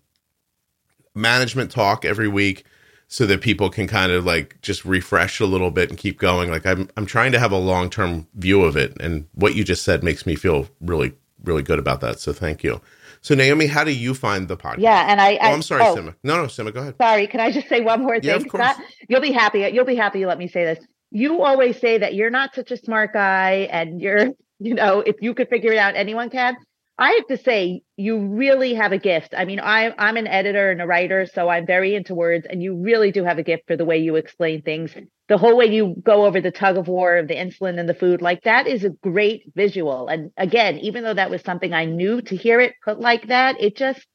[1.16, 2.64] management talk every week
[3.12, 6.50] so that people can kind of like just refresh a little bit and keep going.
[6.50, 9.64] Like I'm I'm trying to have a long term view of it, and what you
[9.66, 12.20] just said makes me feel really really good about that.
[12.20, 12.80] So thank you.
[13.22, 14.80] So Naomi, how do you find the podcast?
[14.80, 16.16] Yeah, and I, I oh, I'm sorry, oh, Sima.
[16.24, 16.96] No, no, Sima, go ahead.
[17.02, 18.30] Sorry, can I just say one more thing?
[18.30, 18.76] Yeah, of course.
[19.10, 19.68] You'll be happy.
[19.74, 20.20] You'll be happy.
[20.20, 20.80] You let me say this.
[21.12, 24.28] You always say that you're not such a smart guy, and you're,
[24.60, 26.56] you know, if you could figure it out, anyone can.
[27.00, 29.34] I have to say, you really have a gift.
[29.36, 32.62] I mean, I, I'm an editor and a writer, so I'm very into words, and
[32.62, 34.92] you really do have a gift for the way you explain things.
[35.30, 37.94] The whole way you go over the tug of war of the insulin and the
[37.94, 40.10] food, like that is a great visual.
[40.10, 43.62] And again, even though that was something I knew to hear it put like that,
[43.62, 44.06] it just,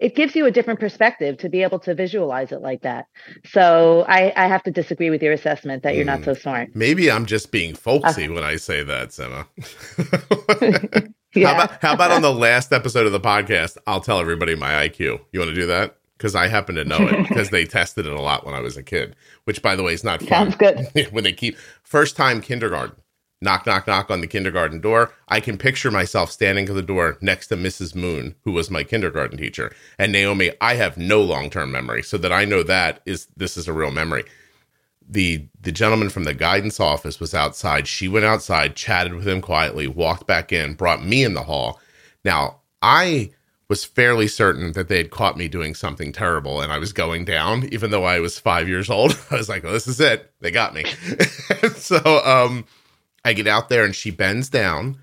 [0.00, 3.04] it gives you a different perspective to be able to visualize it like that.
[3.46, 6.70] So I, I have to disagree with your assessment that you're mm, not so smart.
[6.74, 9.46] Maybe I'm just being folksy when I say that, Sima.
[11.34, 11.48] Yeah.
[11.48, 13.78] How about how about on the last episode of the podcast?
[13.86, 15.20] I'll tell everybody my IQ.
[15.32, 15.96] You want to do that?
[16.18, 18.76] Because I happen to know it because they tested it a lot when I was
[18.76, 19.16] a kid.
[19.44, 20.28] Which, by the way, is not fun.
[20.28, 21.08] Sounds good.
[21.10, 22.96] when they keep first time kindergarten,
[23.40, 25.12] knock knock knock on the kindergarten door.
[25.28, 27.94] I can picture myself standing at the door next to Mrs.
[27.94, 30.52] Moon, who was my kindergarten teacher, and Naomi.
[30.60, 33.72] I have no long term memory, so that I know that is this is a
[33.72, 34.24] real memory
[35.12, 37.86] the the gentleman from the guidance office was outside.
[37.86, 41.80] She went outside, chatted with him quietly, walked back in, brought me in the hall.
[42.24, 43.30] Now, I
[43.68, 47.24] was fairly certain that they had caught me doing something terrible and I was going
[47.24, 49.18] down, even though I was five years old.
[49.30, 50.30] I was like, well, this is it.
[50.40, 50.84] They got me.
[51.76, 52.64] so um
[53.24, 54.98] I get out there and she bends down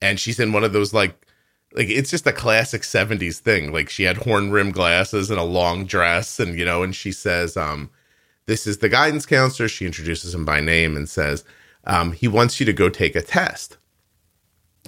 [0.00, 1.26] and she's in one of those like
[1.74, 3.72] like it's just a classic 70s thing.
[3.72, 7.12] Like she had horn rim glasses and a long dress and you know, and she
[7.12, 7.90] says, um,
[8.46, 9.68] this is the guidance counselor.
[9.68, 11.44] She introduces him by name and says,
[11.84, 13.76] um, he wants you to go take a test.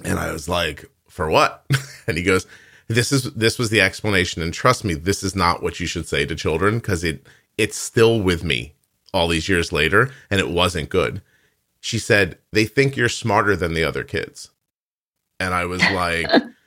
[0.03, 1.65] And I was like, for what?
[2.07, 2.45] and he goes,
[2.87, 4.41] this is this was the explanation.
[4.41, 7.25] And trust me, this is not what you should say to children because it
[7.57, 8.73] it's still with me
[9.13, 11.21] all these years later, and it wasn't good.
[11.81, 14.49] She said, they think you're smarter than the other kids.
[15.39, 16.29] And I was like,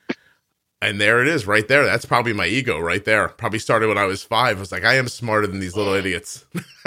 [0.83, 1.85] and there it is right there.
[1.85, 3.29] That's probably my ego right there.
[3.29, 4.57] Probably started when I was five.
[4.57, 6.45] I was like, I am smarter than these little idiots.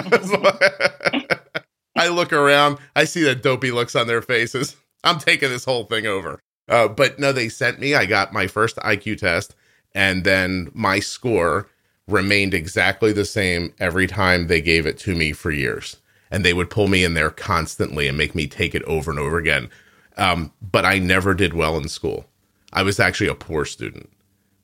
[1.96, 4.76] I look around, I see the dopey looks on their faces.
[5.02, 6.40] I'm taking this whole thing over.
[6.68, 7.94] Uh, but no, they sent me.
[7.94, 9.54] I got my first IQ test,
[9.94, 11.68] and then my score
[12.06, 15.96] remained exactly the same every time they gave it to me for years.
[16.30, 19.20] And they would pull me in there constantly and make me take it over and
[19.20, 19.70] over again.
[20.18, 22.26] Um, but I never did well in school.
[22.76, 24.10] I was actually a poor student.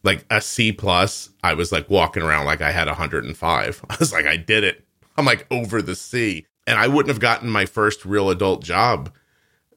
[0.04, 3.84] Like a C plus, I was like walking around like I had 105.
[3.90, 4.84] I was like, I did it.
[5.16, 6.46] I'm like over the C.
[6.66, 9.12] And I wouldn't have gotten my first real adult job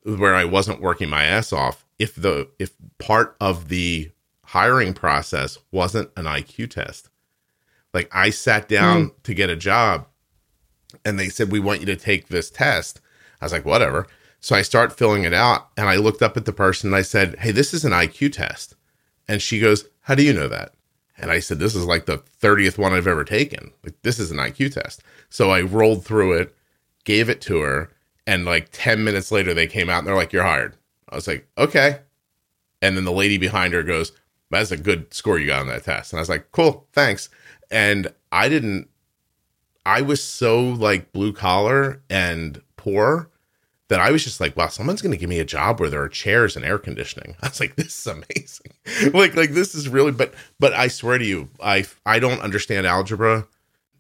[0.04, 4.12] where I wasn't working my ass off if the if part of the
[4.44, 7.10] hiring process wasn't an IQ test.
[7.94, 9.24] Like I sat down mm.
[9.24, 10.08] to get a job
[11.06, 13.00] and they said we want you to take this test.
[13.42, 14.08] I was like, whatever.
[14.46, 17.02] So I start filling it out and I looked up at the person and I
[17.02, 18.76] said, "Hey, this is an IQ test."
[19.28, 20.76] And she goes, "How do you know that?"
[21.18, 23.72] And I said, "This is like the 30th one I've ever taken.
[23.84, 26.56] Like this is an IQ test." So I rolled through it,
[27.06, 27.90] gave it to her,
[28.28, 30.76] and like 10 minutes later they came out and they're like, "You're hired."
[31.10, 32.02] I was like, "Okay."
[32.84, 34.12] And then the lady behind her goes,
[34.52, 37.30] "That's a good score you got on that test." And I was like, "Cool, thanks."
[37.72, 38.90] And I didn't
[39.88, 43.32] I was so like blue collar and poor
[43.88, 46.02] that I was just like, wow, someone's going to give me a job where there
[46.02, 47.36] are chairs and air conditioning.
[47.42, 49.14] I was like, this is amazing.
[49.14, 52.88] like, like this is really, but, but I swear to you, I, I don't understand
[52.88, 53.48] algebra.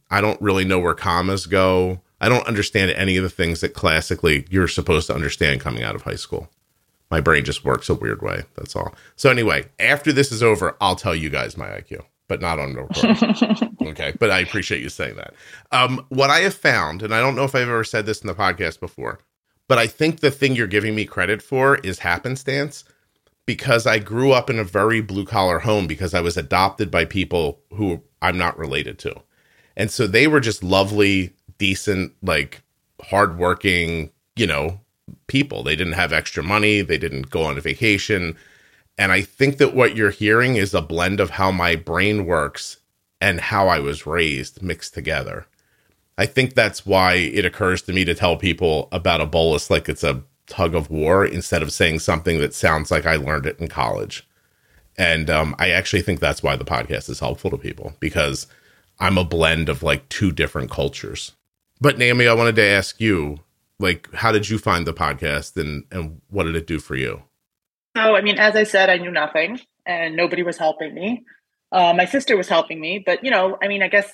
[0.10, 2.02] I don't really know where commas go.
[2.22, 5.96] I don't understand any of the things that classically you're supposed to understand coming out
[5.96, 6.50] of high school.
[7.12, 8.44] My brain just works a weird way.
[8.56, 8.96] That's all.
[9.16, 12.74] So anyway, after this is over, I'll tell you guys my IQ, but not on
[12.76, 13.70] record.
[13.84, 15.34] okay, but I appreciate you saying that.
[15.72, 18.28] Um, what I have found, and I don't know if I've ever said this in
[18.28, 19.20] the podcast before,
[19.68, 22.84] but I think the thing you're giving me credit for is happenstance
[23.46, 27.06] because I grew up in a very blue collar home because I was adopted by
[27.06, 29.22] people who I'm not related to.
[29.78, 32.62] And so they were just lovely, decent, like
[33.02, 34.80] hardworking, you know,
[35.28, 35.64] people.
[35.64, 38.36] They didn't have extra money, they didn't go on a vacation.
[38.98, 42.78] And I think that what you're hearing is a blend of how my brain works
[43.20, 45.48] and how I was raised mixed together.
[46.18, 49.90] I think that's why it occurs to me to tell people about a bolus like
[49.90, 53.60] it's a tug of war instead of saying something that sounds like I learned it
[53.60, 54.28] in college.
[54.98, 58.48] And um, I actually think that's why the podcast is helpful to people because
[59.00, 61.34] I'm a blend of like two different cultures.
[61.82, 63.40] But Naomi, I wanted to ask you,
[63.80, 67.24] like, how did you find the podcast and and what did it do for you?
[67.98, 71.26] So, I mean, as I said, I knew nothing and nobody was helping me.
[71.72, 74.10] Uh, my sister was helping me, but you know, I mean, I guess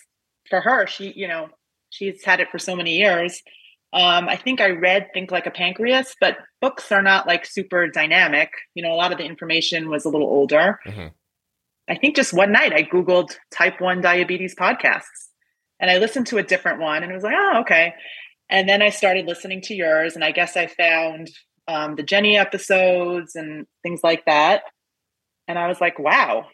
[0.50, 1.50] for her, she, you know,
[1.92, 3.42] she's had it for so many years.
[3.94, 7.88] Um, I think I read Think Like a Pancreas, but books are not like super
[7.88, 8.52] dynamic.
[8.74, 10.80] You know, a lot of the information was a little older.
[10.88, 11.08] Mm-hmm.
[11.90, 15.30] I think just one night I Googled type 1 diabetes podcasts
[15.80, 17.94] and I listened to a different one and it was like, oh, okay.
[18.50, 21.30] And then I started listening to yours and I guess I found
[21.68, 24.64] um, the Jenny episodes and things like that.
[25.48, 26.46] And I was like, wow,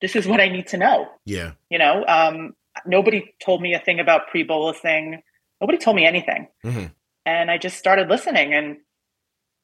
[0.00, 1.06] this is what I need to know.
[1.24, 1.52] Yeah.
[1.70, 2.54] You know, um,
[2.86, 5.18] nobody told me a thing about pre bolusing.
[5.60, 6.48] Nobody told me anything.
[6.64, 6.86] Mm-hmm.
[7.26, 8.52] And I just started listening.
[8.52, 8.76] And,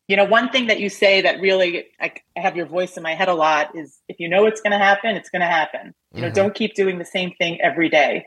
[0.08, 3.02] you know, one thing that you say that really, I, I have your voice in
[3.02, 5.46] my head a lot is if you know it's going to happen, it's going to
[5.46, 5.94] happen.
[6.12, 6.28] You mm-hmm.
[6.28, 8.26] know, don't keep doing the same thing every day.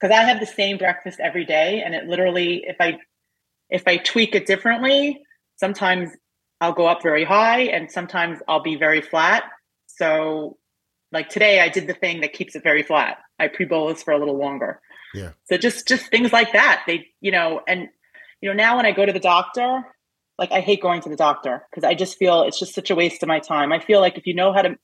[0.00, 1.82] Because I have the same breakfast every day.
[1.84, 2.98] And it literally, if I,
[3.68, 5.22] if I tweak it differently,
[5.56, 6.10] sometimes
[6.60, 9.44] I'll go up very high and sometimes I'll be very flat.
[9.86, 10.56] So
[11.12, 13.18] like today I did the thing that keeps it very flat.
[13.38, 14.80] I pre-bolus for a little longer.
[15.14, 15.30] Yeah.
[15.44, 16.84] So just just things like that.
[16.86, 17.88] They, you know, and
[18.40, 19.84] you know, now when I go to the doctor,
[20.38, 22.94] like I hate going to the doctor because I just feel it's just such a
[22.94, 23.72] waste of my time.
[23.72, 24.76] I feel like if you know how to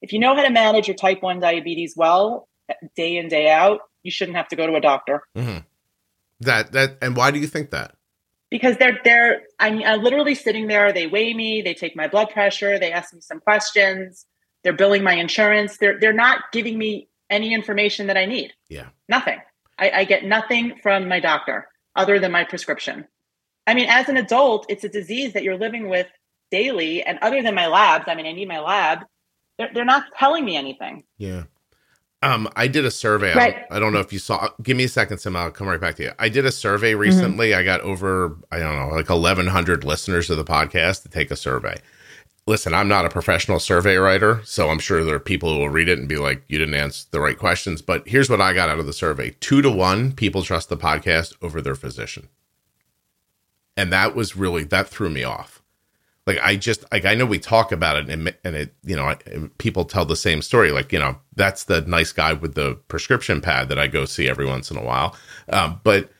[0.00, 2.48] if you know how to manage your type 1 diabetes well,
[2.96, 5.22] day in day out, you shouldn't have to go to a doctor.
[5.36, 5.58] Mm-hmm.
[6.40, 7.94] That that and why do you think that?
[8.50, 10.92] Because they're they're I'm, I'm literally sitting there.
[10.92, 11.62] They weigh me.
[11.62, 12.78] They take my blood pressure.
[12.78, 14.26] They ask me some questions
[14.64, 15.76] they're billing my insurance.
[15.76, 18.52] They're they're not giving me any information that I need.
[18.68, 18.88] Yeah.
[19.08, 19.40] Nothing.
[19.78, 23.06] I, I get nothing from my doctor other than my prescription.
[23.66, 26.06] I mean, as an adult, it's a disease that you're living with
[26.50, 27.02] daily.
[27.02, 29.00] And other than my labs, I mean, I need my lab.
[29.58, 31.04] They're, they're not telling me anything.
[31.16, 31.44] Yeah.
[32.22, 33.34] Um, I did a survey.
[33.34, 33.64] Right.
[33.70, 34.48] I don't know if you saw.
[34.62, 35.36] Give me a second, Sim.
[35.36, 36.12] I'll come right back to you.
[36.18, 37.00] I did a survey mm-hmm.
[37.00, 37.50] recently.
[37.50, 37.60] Mm-hmm.
[37.60, 41.36] I got over, I don't know, like 1,100 listeners of the podcast to take a
[41.36, 41.76] survey
[42.46, 45.70] listen, I'm not a professional survey writer, so I'm sure there are people who will
[45.70, 47.80] read it and be like, you didn't answer the right questions.
[47.80, 50.76] But here's what I got out of the survey two to one, people trust the
[50.76, 52.28] podcast over their physician.
[53.76, 55.62] And that was really, that threw me off.
[56.26, 59.14] Like, I just, like, I know we talk about it and, and it, you know,
[59.58, 60.70] people tell the same story.
[60.70, 64.28] Like, you know, that's the nice guy with the prescription pad that I go see
[64.28, 65.16] every once in a while.
[65.50, 66.10] Um, but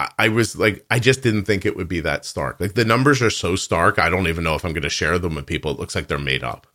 [0.00, 2.60] I, was like, I just didn't think it would be that stark.
[2.60, 5.18] Like the numbers are so stark, I don't even know if I'm going to share
[5.18, 5.70] them with people.
[5.72, 6.66] It looks like they're made up.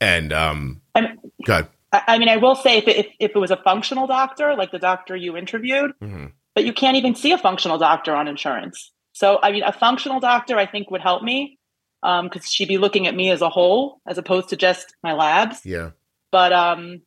[0.00, 1.68] And um, I'm, good.
[1.92, 4.72] I mean, I will say if it, if, if it was a functional doctor, like
[4.72, 6.26] the doctor you interviewed, Mm-hmm.
[6.54, 8.90] but you can't even see a functional doctor on insurance.
[9.12, 11.58] So, I mean, a functional doctor I think would help me
[12.02, 15.12] because um, she'd be looking at me as a whole as opposed to just my
[15.12, 15.64] labs.
[15.64, 15.90] Yeah.
[16.32, 17.02] But um,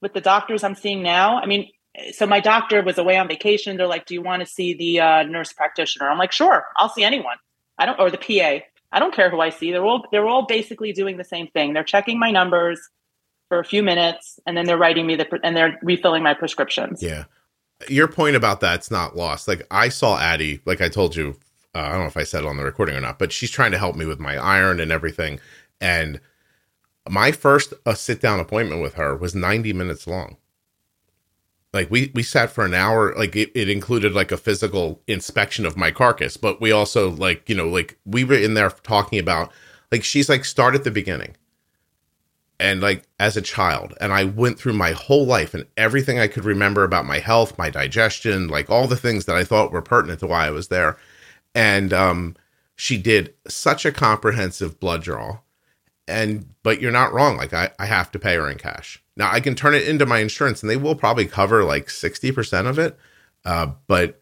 [0.00, 1.68] with the doctors I'm seeing now, I mean,
[2.12, 3.76] so my doctor was away on vacation.
[3.76, 6.88] They're like, "Do you want to see the uh, nurse practitioner?" I'm like, "Sure, I'll
[6.88, 7.36] see anyone."
[7.78, 8.64] I don't, or the PA.
[8.94, 9.72] I don't care who I see.
[9.72, 11.72] They're all they're all basically doing the same thing.
[11.72, 12.80] They're checking my numbers
[13.48, 17.02] for a few minutes, and then they're writing me the and they're refilling my prescriptions.
[17.02, 17.24] Yeah.
[17.88, 19.48] Your point about that's not lost.
[19.48, 21.36] Like I saw Addie, like I told you,
[21.74, 23.50] uh, I don't know if I said it on the recording or not, but she's
[23.50, 25.40] trying to help me with my iron and everything.
[25.80, 26.20] And
[27.08, 30.36] my first uh, sit down appointment with her was 90 minutes long.
[31.72, 33.14] Like we we sat for an hour.
[33.16, 37.48] Like it, it included like a physical inspection of my carcass, but we also like
[37.48, 39.50] you know like we were in there talking about
[39.90, 41.36] like she's like start at the beginning
[42.62, 46.28] and like as a child and i went through my whole life and everything i
[46.28, 49.82] could remember about my health my digestion like all the things that i thought were
[49.82, 50.96] pertinent to why i was there
[51.54, 52.36] and um
[52.76, 55.38] she did such a comprehensive blood draw
[56.06, 59.30] and but you're not wrong like i, I have to pay her in cash now
[59.30, 62.78] i can turn it into my insurance and they will probably cover like 60% of
[62.78, 62.96] it
[63.44, 64.20] uh, but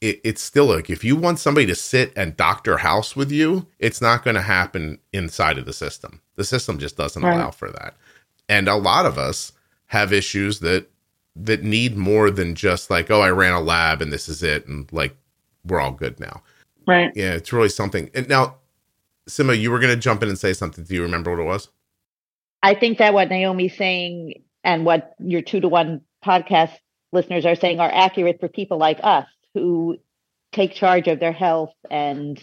[0.00, 3.66] it, it's still like if you want somebody to sit and doctor house with you,
[3.78, 6.20] it's not going to happen inside of the system.
[6.36, 7.34] The system just doesn't Right.
[7.34, 7.94] allow for that.
[8.48, 9.52] And a lot of us
[9.86, 10.86] have issues that
[11.36, 14.66] that need more than just like, oh, I ran a lab and this is it,
[14.66, 15.14] and like
[15.64, 16.42] we're all good now.
[16.86, 17.12] Right.
[17.14, 18.10] Yeah, it's really something.
[18.14, 18.56] And now,
[19.28, 20.82] Sima, you were going to jump in and say something.
[20.84, 21.68] Do you remember what it was?
[22.62, 26.72] I think that what Naomi's saying and what your two to one podcast
[27.12, 29.96] listeners are saying are accurate for people like us who
[30.52, 32.40] take charge of their health and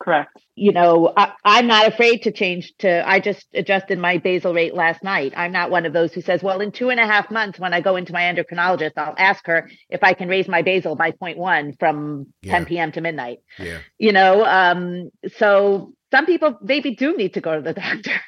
[0.00, 0.36] Correct.
[0.56, 4.74] you know I, i'm not afraid to change to i just adjusted my basal rate
[4.74, 7.30] last night i'm not one of those who says well in two and a half
[7.30, 10.62] months when i go into my endocrinologist i'll ask her if i can raise my
[10.62, 12.52] basal by 0.1 from Yeah.
[12.52, 13.78] 10 p.m to midnight Yeah.
[13.96, 18.20] you know um so some people maybe do need to go to the doctor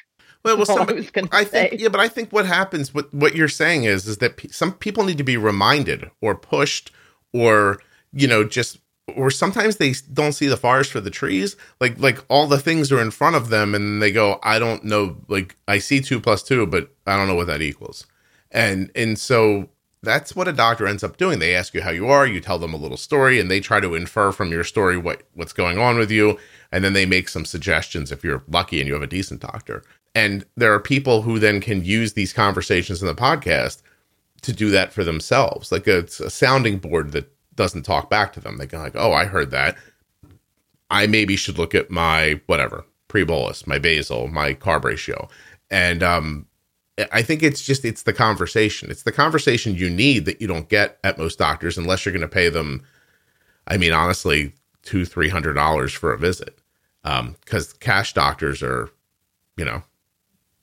[0.45, 0.89] Well, well All
[1.31, 4.17] I I think, yeah, but I think what happens, what what you're saying is, is
[4.17, 6.91] that pe- some people need to be reminded or pushed,
[7.33, 7.79] or
[8.13, 8.77] you know, just
[9.15, 11.55] or sometimes they don't see the forest for the trees.
[11.81, 14.83] Like like all the things are in front of them, and they go, I don't
[14.83, 15.17] know.
[15.27, 18.05] Like I see two plus two, but I don't know what that equals.
[18.51, 19.69] And and so
[20.03, 21.39] that's what a doctor ends up doing.
[21.39, 23.79] They ask you how you are, you tell them a little story, and they try
[23.79, 26.37] to infer from your story what what's going on with you,
[26.71, 29.81] and then they make some suggestions if you're lucky and you have a decent doctor.
[30.15, 33.81] And there are people who then can use these conversations in the podcast
[34.41, 35.71] to do that for themselves.
[35.71, 38.57] Like it's a sounding board that doesn't talk back to them.
[38.57, 39.77] They go like, "Oh, I heard that.
[40.89, 45.27] I maybe should look at my whatever pre-bolus, my basal, my carb ratio."
[45.69, 46.47] And um,
[47.11, 48.89] I think it's just it's the conversation.
[48.89, 52.21] It's the conversation you need that you don't get at most doctors unless you're going
[52.21, 52.83] to pay them.
[53.67, 54.53] I mean, honestly,
[54.83, 56.59] two three hundred dollars for a visit,
[57.03, 58.89] because cash doctors are,
[59.57, 59.83] you know,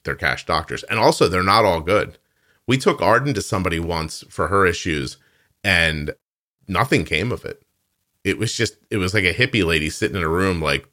[0.05, 2.19] they're cash doctors, and also they're not all good.
[2.67, 5.17] We took Arden to somebody once for her issues,
[5.65, 6.15] and
[6.69, 7.63] nothing came of it.
[8.25, 10.89] It was just it was like a hippie lady sitting in a room, like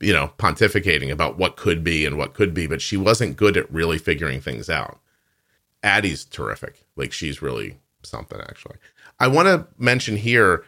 [0.00, 3.56] you know, pontificating about what could be and what could be, but she wasn't good
[3.56, 4.98] at really figuring things out.
[5.82, 6.84] Addie's terrific.
[6.96, 8.76] Like she's really something actually.
[9.18, 10.64] I want to mention here,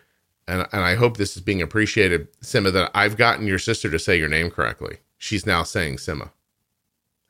[0.47, 3.99] and, and I hope this is being appreciated, Sima, that I've gotten your sister to
[3.99, 4.99] say your name correctly.
[5.19, 6.31] She's now saying Sima.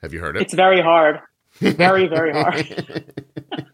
[0.03, 0.43] Have you heard it?
[0.43, 1.21] It's very hard.
[1.61, 3.13] Very, very hard.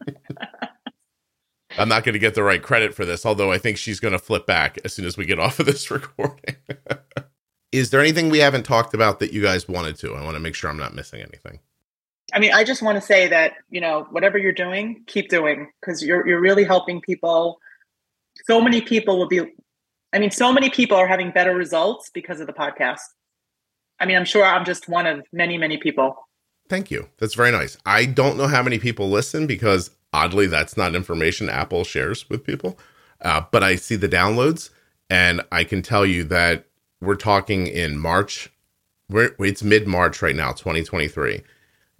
[1.79, 4.12] I'm not going to get the right credit for this, although I think she's going
[4.12, 6.57] to flip back as soon as we get off of this recording.
[7.72, 10.14] Is there anything we haven't talked about that you guys wanted to?
[10.14, 11.59] I want to make sure I'm not missing anything.
[12.33, 15.70] I mean, I just want to say that, you know, whatever you're doing, keep doing
[15.81, 17.59] because you're you're really helping people.
[18.47, 19.41] So many people will be
[20.12, 23.01] I mean, so many people are having better results because of the podcast.
[24.05, 26.29] I mean, I'm sure I'm just one of many, many people.
[26.69, 27.09] Thank you.
[27.17, 27.79] That's very nice.
[27.87, 32.45] I don't know how many people listen because oddly, that's not information Apple shares with
[32.45, 32.79] people.
[33.23, 34.69] Uh, but I see the downloads,
[35.09, 36.67] and I can tell you that
[37.01, 38.53] we're talking in March.
[39.09, 41.41] We're, it's mid March right now, 2023.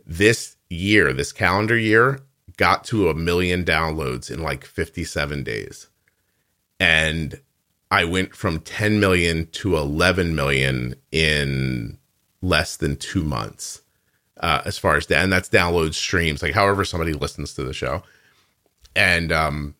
[0.07, 2.21] This year, this calendar year,
[2.59, 5.89] got to a million downloads in like 57 days.
[6.79, 7.41] And
[7.91, 11.99] I went from 10 million to 11 million in
[12.43, 13.82] less than two months
[14.41, 17.72] uh, as far as that, and that's download streams, like however somebody listens to the
[17.72, 18.03] show.
[18.97, 19.74] And um,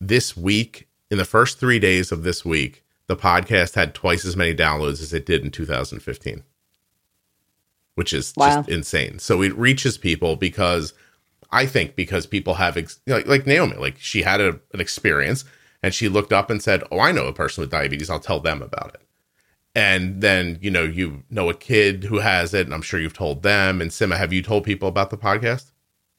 [0.00, 4.36] this week in the first three days of this week, the podcast had twice as
[4.36, 6.42] many downloads as it did in 2015,
[7.94, 8.48] which is Wow.
[8.56, 9.18] just insane.
[9.20, 10.92] So it reaches people because
[11.50, 15.44] I think because people have, ex- like, like Naomi, like she had a, an experience
[15.86, 18.10] and she looked up and said, Oh, I know a person with diabetes.
[18.10, 19.02] I'll tell them about it.
[19.72, 23.16] And then, you know, you know a kid who has it, and I'm sure you've
[23.16, 23.80] told them.
[23.80, 25.70] And Sima, have you told people about the podcast?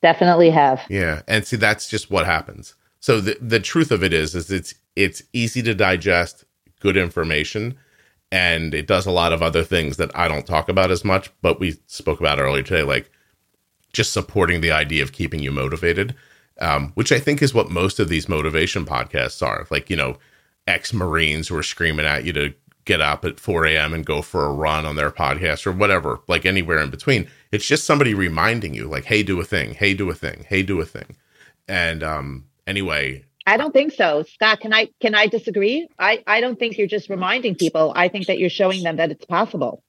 [0.01, 0.85] Definitely have.
[0.89, 2.75] Yeah, and see that's just what happens.
[3.01, 6.45] So the the truth of it is is it's it's easy to digest
[6.79, 7.77] good information
[8.31, 11.29] and it does a lot of other things that I don't talk about as much,
[11.41, 13.11] but we spoke about earlier today like
[13.91, 16.15] just supporting the idea of keeping you motivated,
[16.59, 19.67] um, which I think is what most of these motivation podcasts are.
[19.69, 20.17] Like, you know,
[20.67, 22.53] ex Marines who are screaming at you to
[22.85, 23.93] get up at 4 a.m.
[23.93, 27.29] and go for a run on their podcast or whatever, like anywhere in between.
[27.51, 30.63] It's just somebody reminding you, like, hey, do a thing, hey, do a thing, hey,
[30.63, 31.17] do a thing.
[31.67, 34.23] And um, anyway, I don't think so.
[34.23, 35.87] Scott, can I can I disagree?
[35.97, 37.93] I, I don't think you're just reminding people.
[37.95, 39.83] I think that you're showing them that it's possible.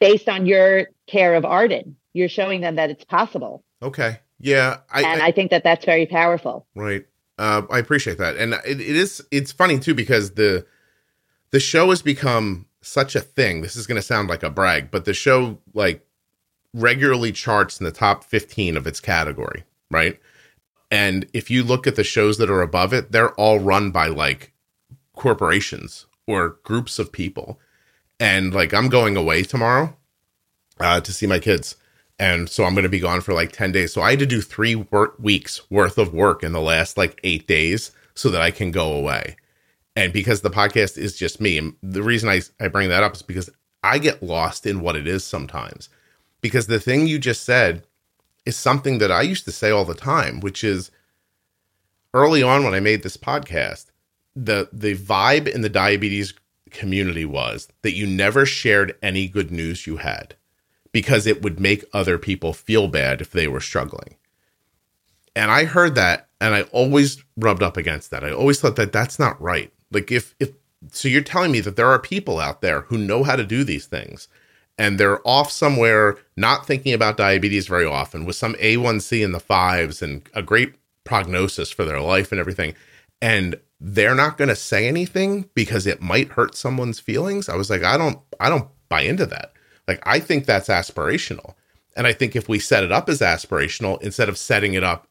[0.00, 3.64] Based on your care of Arden, you're showing them that it's possible.
[3.82, 4.18] okay.
[4.42, 4.78] Yeah.
[4.90, 6.66] I, and I- I, think that that's very powerful.
[6.74, 7.06] Right.
[7.38, 9.24] Uh, I appreciate that, and it, it is.
[9.30, 10.66] It's funny too because the
[11.50, 13.62] the show has become such a thing.
[13.62, 16.06] This is going to sound like a brag, but the show like
[16.74, 20.20] regularly charts in the top fifteen of its category, right?
[20.90, 24.08] And if you look at the shows that are above it, they're all run by
[24.08, 24.52] like
[25.16, 27.58] corporations or groups of people.
[28.20, 29.96] And like I'm going away tomorrow
[30.78, 31.76] uh, to see my kids.
[32.22, 33.92] And so I'm going to be gone for like 10 days.
[33.92, 37.18] So I had to do three work weeks worth of work in the last like
[37.24, 39.34] eight days so that I can go away.
[39.96, 43.22] And because the podcast is just me, the reason I, I bring that up is
[43.22, 43.50] because
[43.82, 45.88] I get lost in what it is sometimes.
[46.40, 47.82] Because the thing you just said
[48.46, 50.92] is something that I used to say all the time, which is
[52.14, 53.86] early on when I made this podcast,
[54.36, 56.34] the the vibe in the diabetes
[56.70, 60.36] community was that you never shared any good news you had
[60.92, 64.16] because it would make other people feel bad if they were struggling.
[65.34, 68.24] And I heard that and I always rubbed up against that.
[68.24, 69.72] I always thought that that's not right.
[69.90, 70.50] Like if if
[70.90, 73.64] so you're telling me that there are people out there who know how to do
[73.64, 74.28] these things
[74.76, 79.40] and they're off somewhere not thinking about diabetes very often with some A1C in the
[79.40, 80.74] fives and a great
[81.04, 82.74] prognosis for their life and everything
[83.20, 87.48] and they're not going to say anything because it might hurt someone's feelings.
[87.48, 89.52] I was like I don't I don't buy into that.
[89.92, 91.54] Like I think that's aspirational.
[91.94, 95.06] And I think if we set it up as aspirational instead of setting it up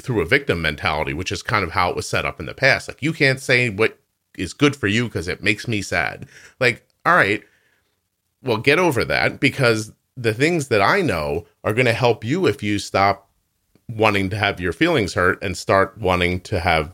[0.00, 2.54] through a victim mentality, which is kind of how it was set up in the
[2.54, 2.88] past.
[2.88, 3.98] Like you can't say what
[4.36, 6.26] is good for you because it makes me sad.
[6.58, 7.42] Like, all right,
[8.42, 12.46] well, get over that because the things that I know are going to help you
[12.46, 13.30] if you stop
[13.88, 16.92] wanting to have your feelings hurt and start wanting to have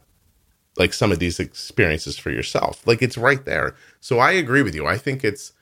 [0.76, 2.86] like some of these experiences for yourself.
[2.86, 3.74] Like it's right there.
[4.00, 4.86] So I agree with you.
[4.86, 5.52] I think it's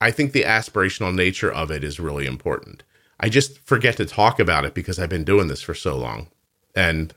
[0.00, 2.82] I think the aspirational nature of it is really important.
[3.18, 6.28] I just forget to talk about it because I've been doing this for so long.
[6.74, 7.14] And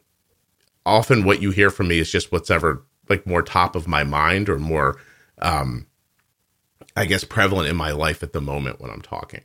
[0.86, 4.04] often what you hear from me is just what's ever like more top of my
[4.04, 4.98] mind or more
[5.42, 5.88] um
[6.96, 9.44] I guess prevalent in my life at the moment when I'm talking.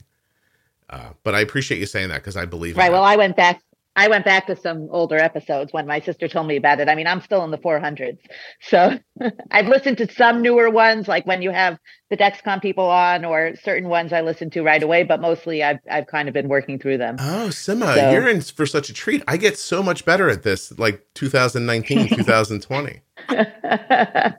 [0.91, 2.93] Uh, but I appreciate you saying that because I believe Right.
[2.93, 3.63] Well, I went back.
[3.97, 6.89] I went back to some older episodes when my sister told me about it.
[6.89, 8.19] I mean, I'm still in the 400s,
[8.61, 8.99] so
[9.51, 11.79] I've listened to some newer ones, like when you have
[12.11, 15.05] the Dexcom people on, or certain ones I listen to right away.
[15.05, 17.17] But mostly, I've I've kind of been working through them.
[17.21, 19.23] Oh, Sima, So- you're in for such a treat.
[19.29, 23.01] I get so much better at this, like 2019, 2020.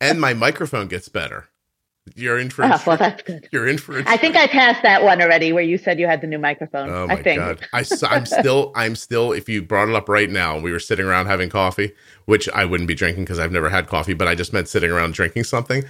[0.00, 1.48] And my microphone gets better.
[2.14, 3.48] You're in for Oh, well, that's good.
[3.50, 4.36] You're in for I think.
[4.36, 6.90] I passed that one already, where you said you had the new microphone.
[6.90, 7.38] Oh my I think.
[7.38, 7.66] god!
[7.72, 7.78] I,
[8.14, 9.32] am still, I'm still.
[9.32, 11.92] If you brought it up right now, we were sitting around having coffee,
[12.26, 14.90] which I wouldn't be drinking because I've never had coffee, but I just meant sitting
[14.90, 15.82] around drinking something.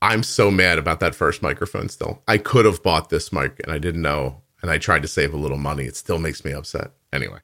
[0.00, 1.90] I'm so mad about that first microphone.
[1.90, 5.08] Still, I could have bought this mic and I didn't know, and I tried to
[5.08, 5.84] save a little money.
[5.84, 6.92] It still makes me upset.
[7.12, 7.40] Anyway,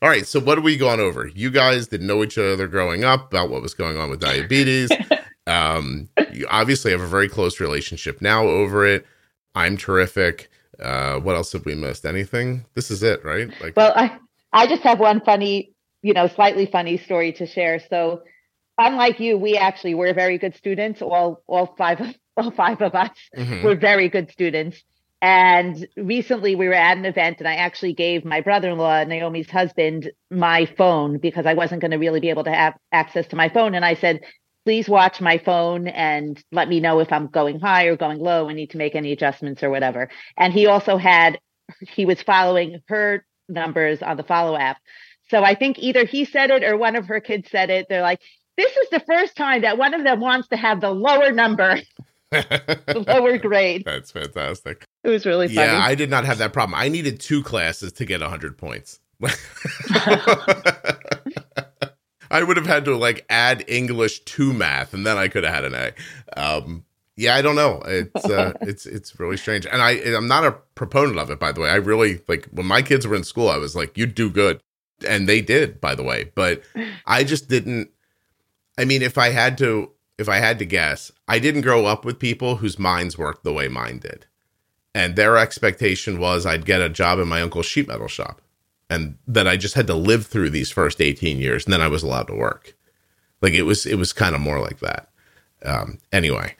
[0.00, 0.26] all right.
[0.26, 1.26] So what have we gone over?
[1.26, 4.90] You guys didn't know each other growing up about what was going on with diabetes.
[5.48, 9.06] Um, you obviously have a very close relationship now over it.
[9.54, 10.50] I'm terrific.
[10.78, 12.06] Uh, what else have we missed?
[12.06, 12.64] Anything?
[12.74, 13.48] This is it, right?
[13.60, 14.18] Like, Well, I
[14.52, 15.72] I just have one funny,
[16.02, 17.80] you know, slightly funny story to share.
[17.90, 18.22] So,
[18.78, 21.02] unlike you, we actually were very good students.
[21.02, 23.64] All all five of all five of us mhm.
[23.64, 24.82] were very good students.
[25.20, 30.12] And recently we were at an event and I actually gave my brother-in-law, Naomi's husband,
[30.30, 33.48] my phone because I wasn't going to really be able to have access to my
[33.48, 33.74] phone.
[33.74, 34.20] And I said,
[34.68, 38.48] please watch my phone and let me know if I'm going high or going low
[38.48, 40.10] and need to make any adjustments or whatever.
[40.36, 41.40] And he also had,
[41.80, 44.76] he was following her numbers on the follow app.
[45.30, 47.86] So I think either he said it or one of her kids said it.
[47.88, 48.20] They're like,
[48.58, 51.80] this is the first time that one of them wants to have the lower number,
[52.30, 53.84] the lower grade.
[53.86, 54.84] That's fantastic.
[55.02, 55.66] It was really funny.
[55.66, 56.78] Yeah, I did not have that problem.
[56.78, 59.00] I needed two classes to get 100 points.
[62.30, 65.54] I would have had to like add English to math, and then I could have
[65.54, 65.92] had an A.
[66.40, 66.84] Um,
[67.16, 67.82] yeah, I don't know.
[67.84, 71.40] It's uh, it's it's really strange, and I I'm not a proponent of it.
[71.40, 73.48] By the way, I really like when my kids were in school.
[73.48, 74.62] I was like, "You do good,"
[75.06, 75.80] and they did.
[75.80, 76.62] By the way, but
[77.06, 77.90] I just didn't.
[78.78, 82.04] I mean, if I had to, if I had to guess, I didn't grow up
[82.04, 84.26] with people whose minds worked the way mine did,
[84.94, 88.40] and their expectation was I'd get a job in my uncle's sheet metal shop
[88.90, 91.88] and that I just had to live through these first 18 years and then I
[91.88, 92.76] was allowed to work.
[93.40, 95.10] Like it was it was kind of more like that.
[95.64, 96.54] Um anyway.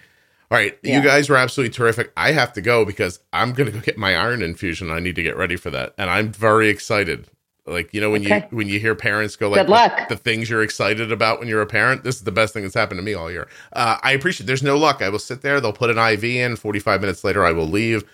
[0.50, 0.96] All right, yeah.
[0.96, 2.10] you guys were absolutely terrific.
[2.16, 4.90] I have to go because I'm going to go get my iron infusion.
[4.90, 5.92] I need to get ready for that.
[5.98, 7.28] And I'm very excited.
[7.66, 8.48] Like, you know when okay.
[8.50, 11.60] you when you hear parents go like the, the, things you're excited about when you're
[11.60, 13.46] a parent, this is the best thing that's happened to me all year.
[13.74, 15.02] Uh, I appreciate there's no luck.
[15.02, 18.04] I will sit there, they'll put an IV in, 45 minutes later I will leave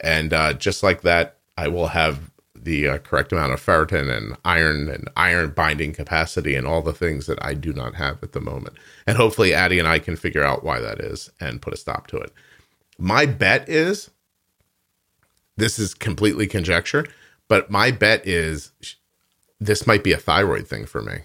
[0.00, 2.30] and uh, just like that I will have
[2.64, 6.92] the uh, correct amount of ferritin and iron and iron binding capacity and all the
[6.92, 8.76] things that I do not have at the moment.
[9.06, 12.06] And hopefully, Addie and I can figure out why that is and put a stop
[12.08, 12.32] to it.
[12.98, 14.10] My bet is
[15.56, 17.06] this is completely conjecture,
[17.48, 18.72] but my bet is
[19.60, 21.18] this might be a thyroid thing for me.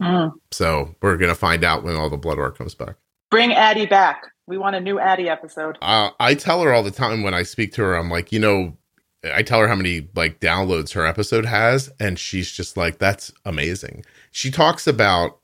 [0.00, 0.32] Mm.
[0.50, 2.96] So we're going to find out when all the blood work comes back.
[3.30, 4.22] Bring Addie back.
[4.46, 5.78] We want a new Addie episode.
[5.82, 8.40] Uh, I tell her all the time when I speak to her, I'm like, you
[8.40, 8.76] know,
[9.22, 13.32] I tell her how many like downloads her episode has, and she's just like, "That's
[13.44, 15.38] amazing." She talks about.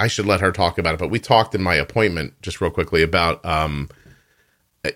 [0.00, 2.70] I should let her talk about it, but we talked in my appointment just real
[2.70, 3.44] quickly about.
[3.44, 3.88] Um,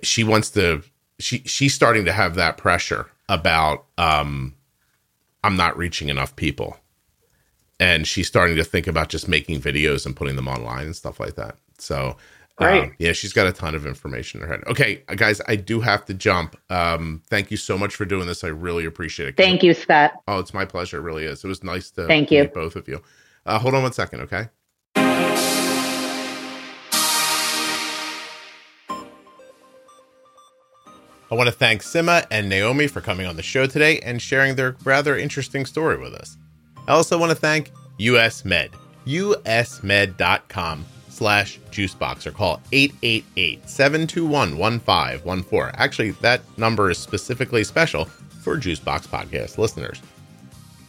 [0.02, 0.82] she wants to.
[1.18, 3.86] She she's starting to have that pressure about.
[3.98, 4.54] Um,
[5.42, 6.76] I'm not reaching enough people,
[7.80, 11.18] and she's starting to think about just making videos and putting them online and stuff
[11.18, 11.56] like that.
[11.78, 12.16] So
[12.62, 12.84] Great.
[12.84, 14.64] Um, yeah, she's got a ton of information in her head.
[14.66, 16.56] Okay, guys, I do have to jump.
[16.70, 18.44] Um, thank you so much for doing this.
[18.44, 19.36] I really appreciate it.
[19.36, 20.12] Thank you, Scott.
[20.28, 20.98] Oh, it's my pleasure.
[20.98, 21.44] It really is.
[21.44, 23.02] It was nice to thank you both of you.
[23.44, 24.48] Uh, hold on one second, okay?
[31.32, 34.54] I want to thank Sima and Naomi for coming on the show today and sharing
[34.54, 36.36] their rather interesting story with us.
[36.86, 38.70] I also want to thank US Med,
[39.06, 45.70] usmed.com slash juicebox or call 888-721-1514.
[45.74, 48.06] Actually, that number is specifically special
[48.42, 50.00] for Juicebox podcast listeners.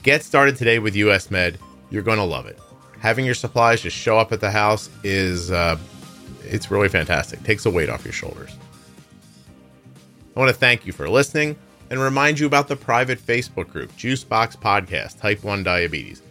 [0.01, 1.59] Get started today with US Med.
[1.89, 2.57] You're going to love it.
[2.99, 5.77] Having your supplies just show up at the house is uh,
[6.43, 7.43] it's really fantastic.
[7.43, 8.55] Takes a weight off your shoulders.
[10.35, 11.57] I want to thank you for listening
[11.89, 16.21] and remind you about the private Facebook group, Juicebox Podcast Type 1 Diabetes.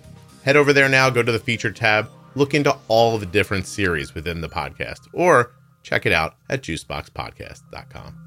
[0.45, 4.15] Head over there now, go to the featured tab, look into all the different series
[4.15, 5.53] within the podcast or
[5.83, 8.19] check it out at juiceboxpodcast.com.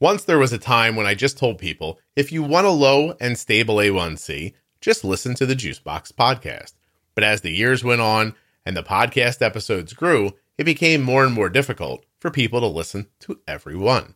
[0.00, 3.14] Once there was a time when I just told people if you want a low
[3.20, 6.74] and stable A1C, just listen to the Juicebox podcast.
[7.14, 8.34] But as the years went on
[8.64, 13.08] and the podcast episodes grew, it became more and more difficult for people to listen
[13.20, 14.14] to every one.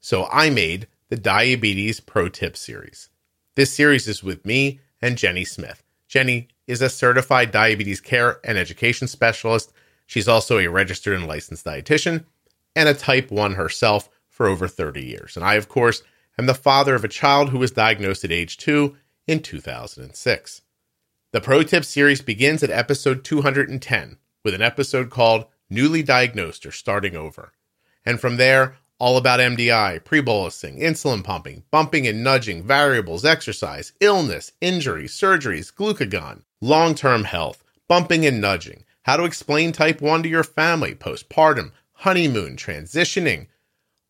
[0.00, 3.08] So I made the Diabetes Pro Tip series.
[3.54, 5.82] This series is with me and Jenny Smith.
[6.08, 9.72] Jenny is a certified diabetes care and education specialist.
[10.06, 12.24] She's also a registered and licensed dietitian
[12.74, 15.36] and a type 1 herself for over 30 years.
[15.36, 16.02] And I, of course,
[16.38, 20.62] am the father of a child who was diagnosed at age 2 in 2006.
[21.32, 26.72] The Pro Tip series begins at episode 210 with an episode called Newly Diagnosed or
[26.72, 27.52] Starting Over.
[28.04, 33.92] And from there, all about MDI, pre bolusing, insulin pumping, bumping and nudging, variables, exercise,
[34.00, 40.22] illness, injury, surgeries, glucagon, long term health, bumping and nudging, how to explain type 1
[40.22, 43.48] to your family, postpartum, honeymoon, transitioning,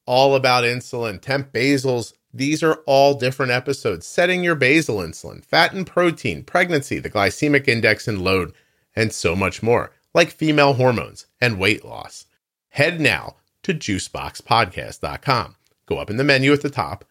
[0.07, 2.12] all about insulin, temp basals.
[2.33, 4.07] These are all different episodes.
[4.07, 8.53] Setting your basal insulin, fat and protein, pregnancy, the glycemic index and load,
[8.95, 12.27] and so much more, like female hormones and weight loss.
[12.70, 15.57] Head now to juiceboxpodcast.com.
[15.87, 17.05] Go up in the menu at the top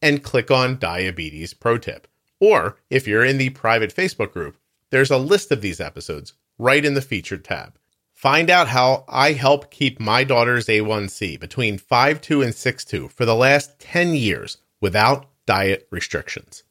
[0.00, 2.06] and click on Diabetes Pro Tip.
[2.38, 4.56] Or if you're in the private Facebook group,
[4.90, 7.74] there's a list of these episodes right in the featured tab.
[8.12, 13.34] Find out how I help keep my daughter's A1C between 5.2 and 6.2 for the
[13.34, 16.62] last 10 years without diet restrictions.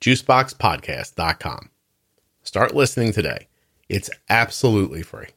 [0.00, 1.70] JuiceBoxPodcast.com.
[2.42, 3.48] Start listening today.
[3.88, 5.28] It's absolutely free.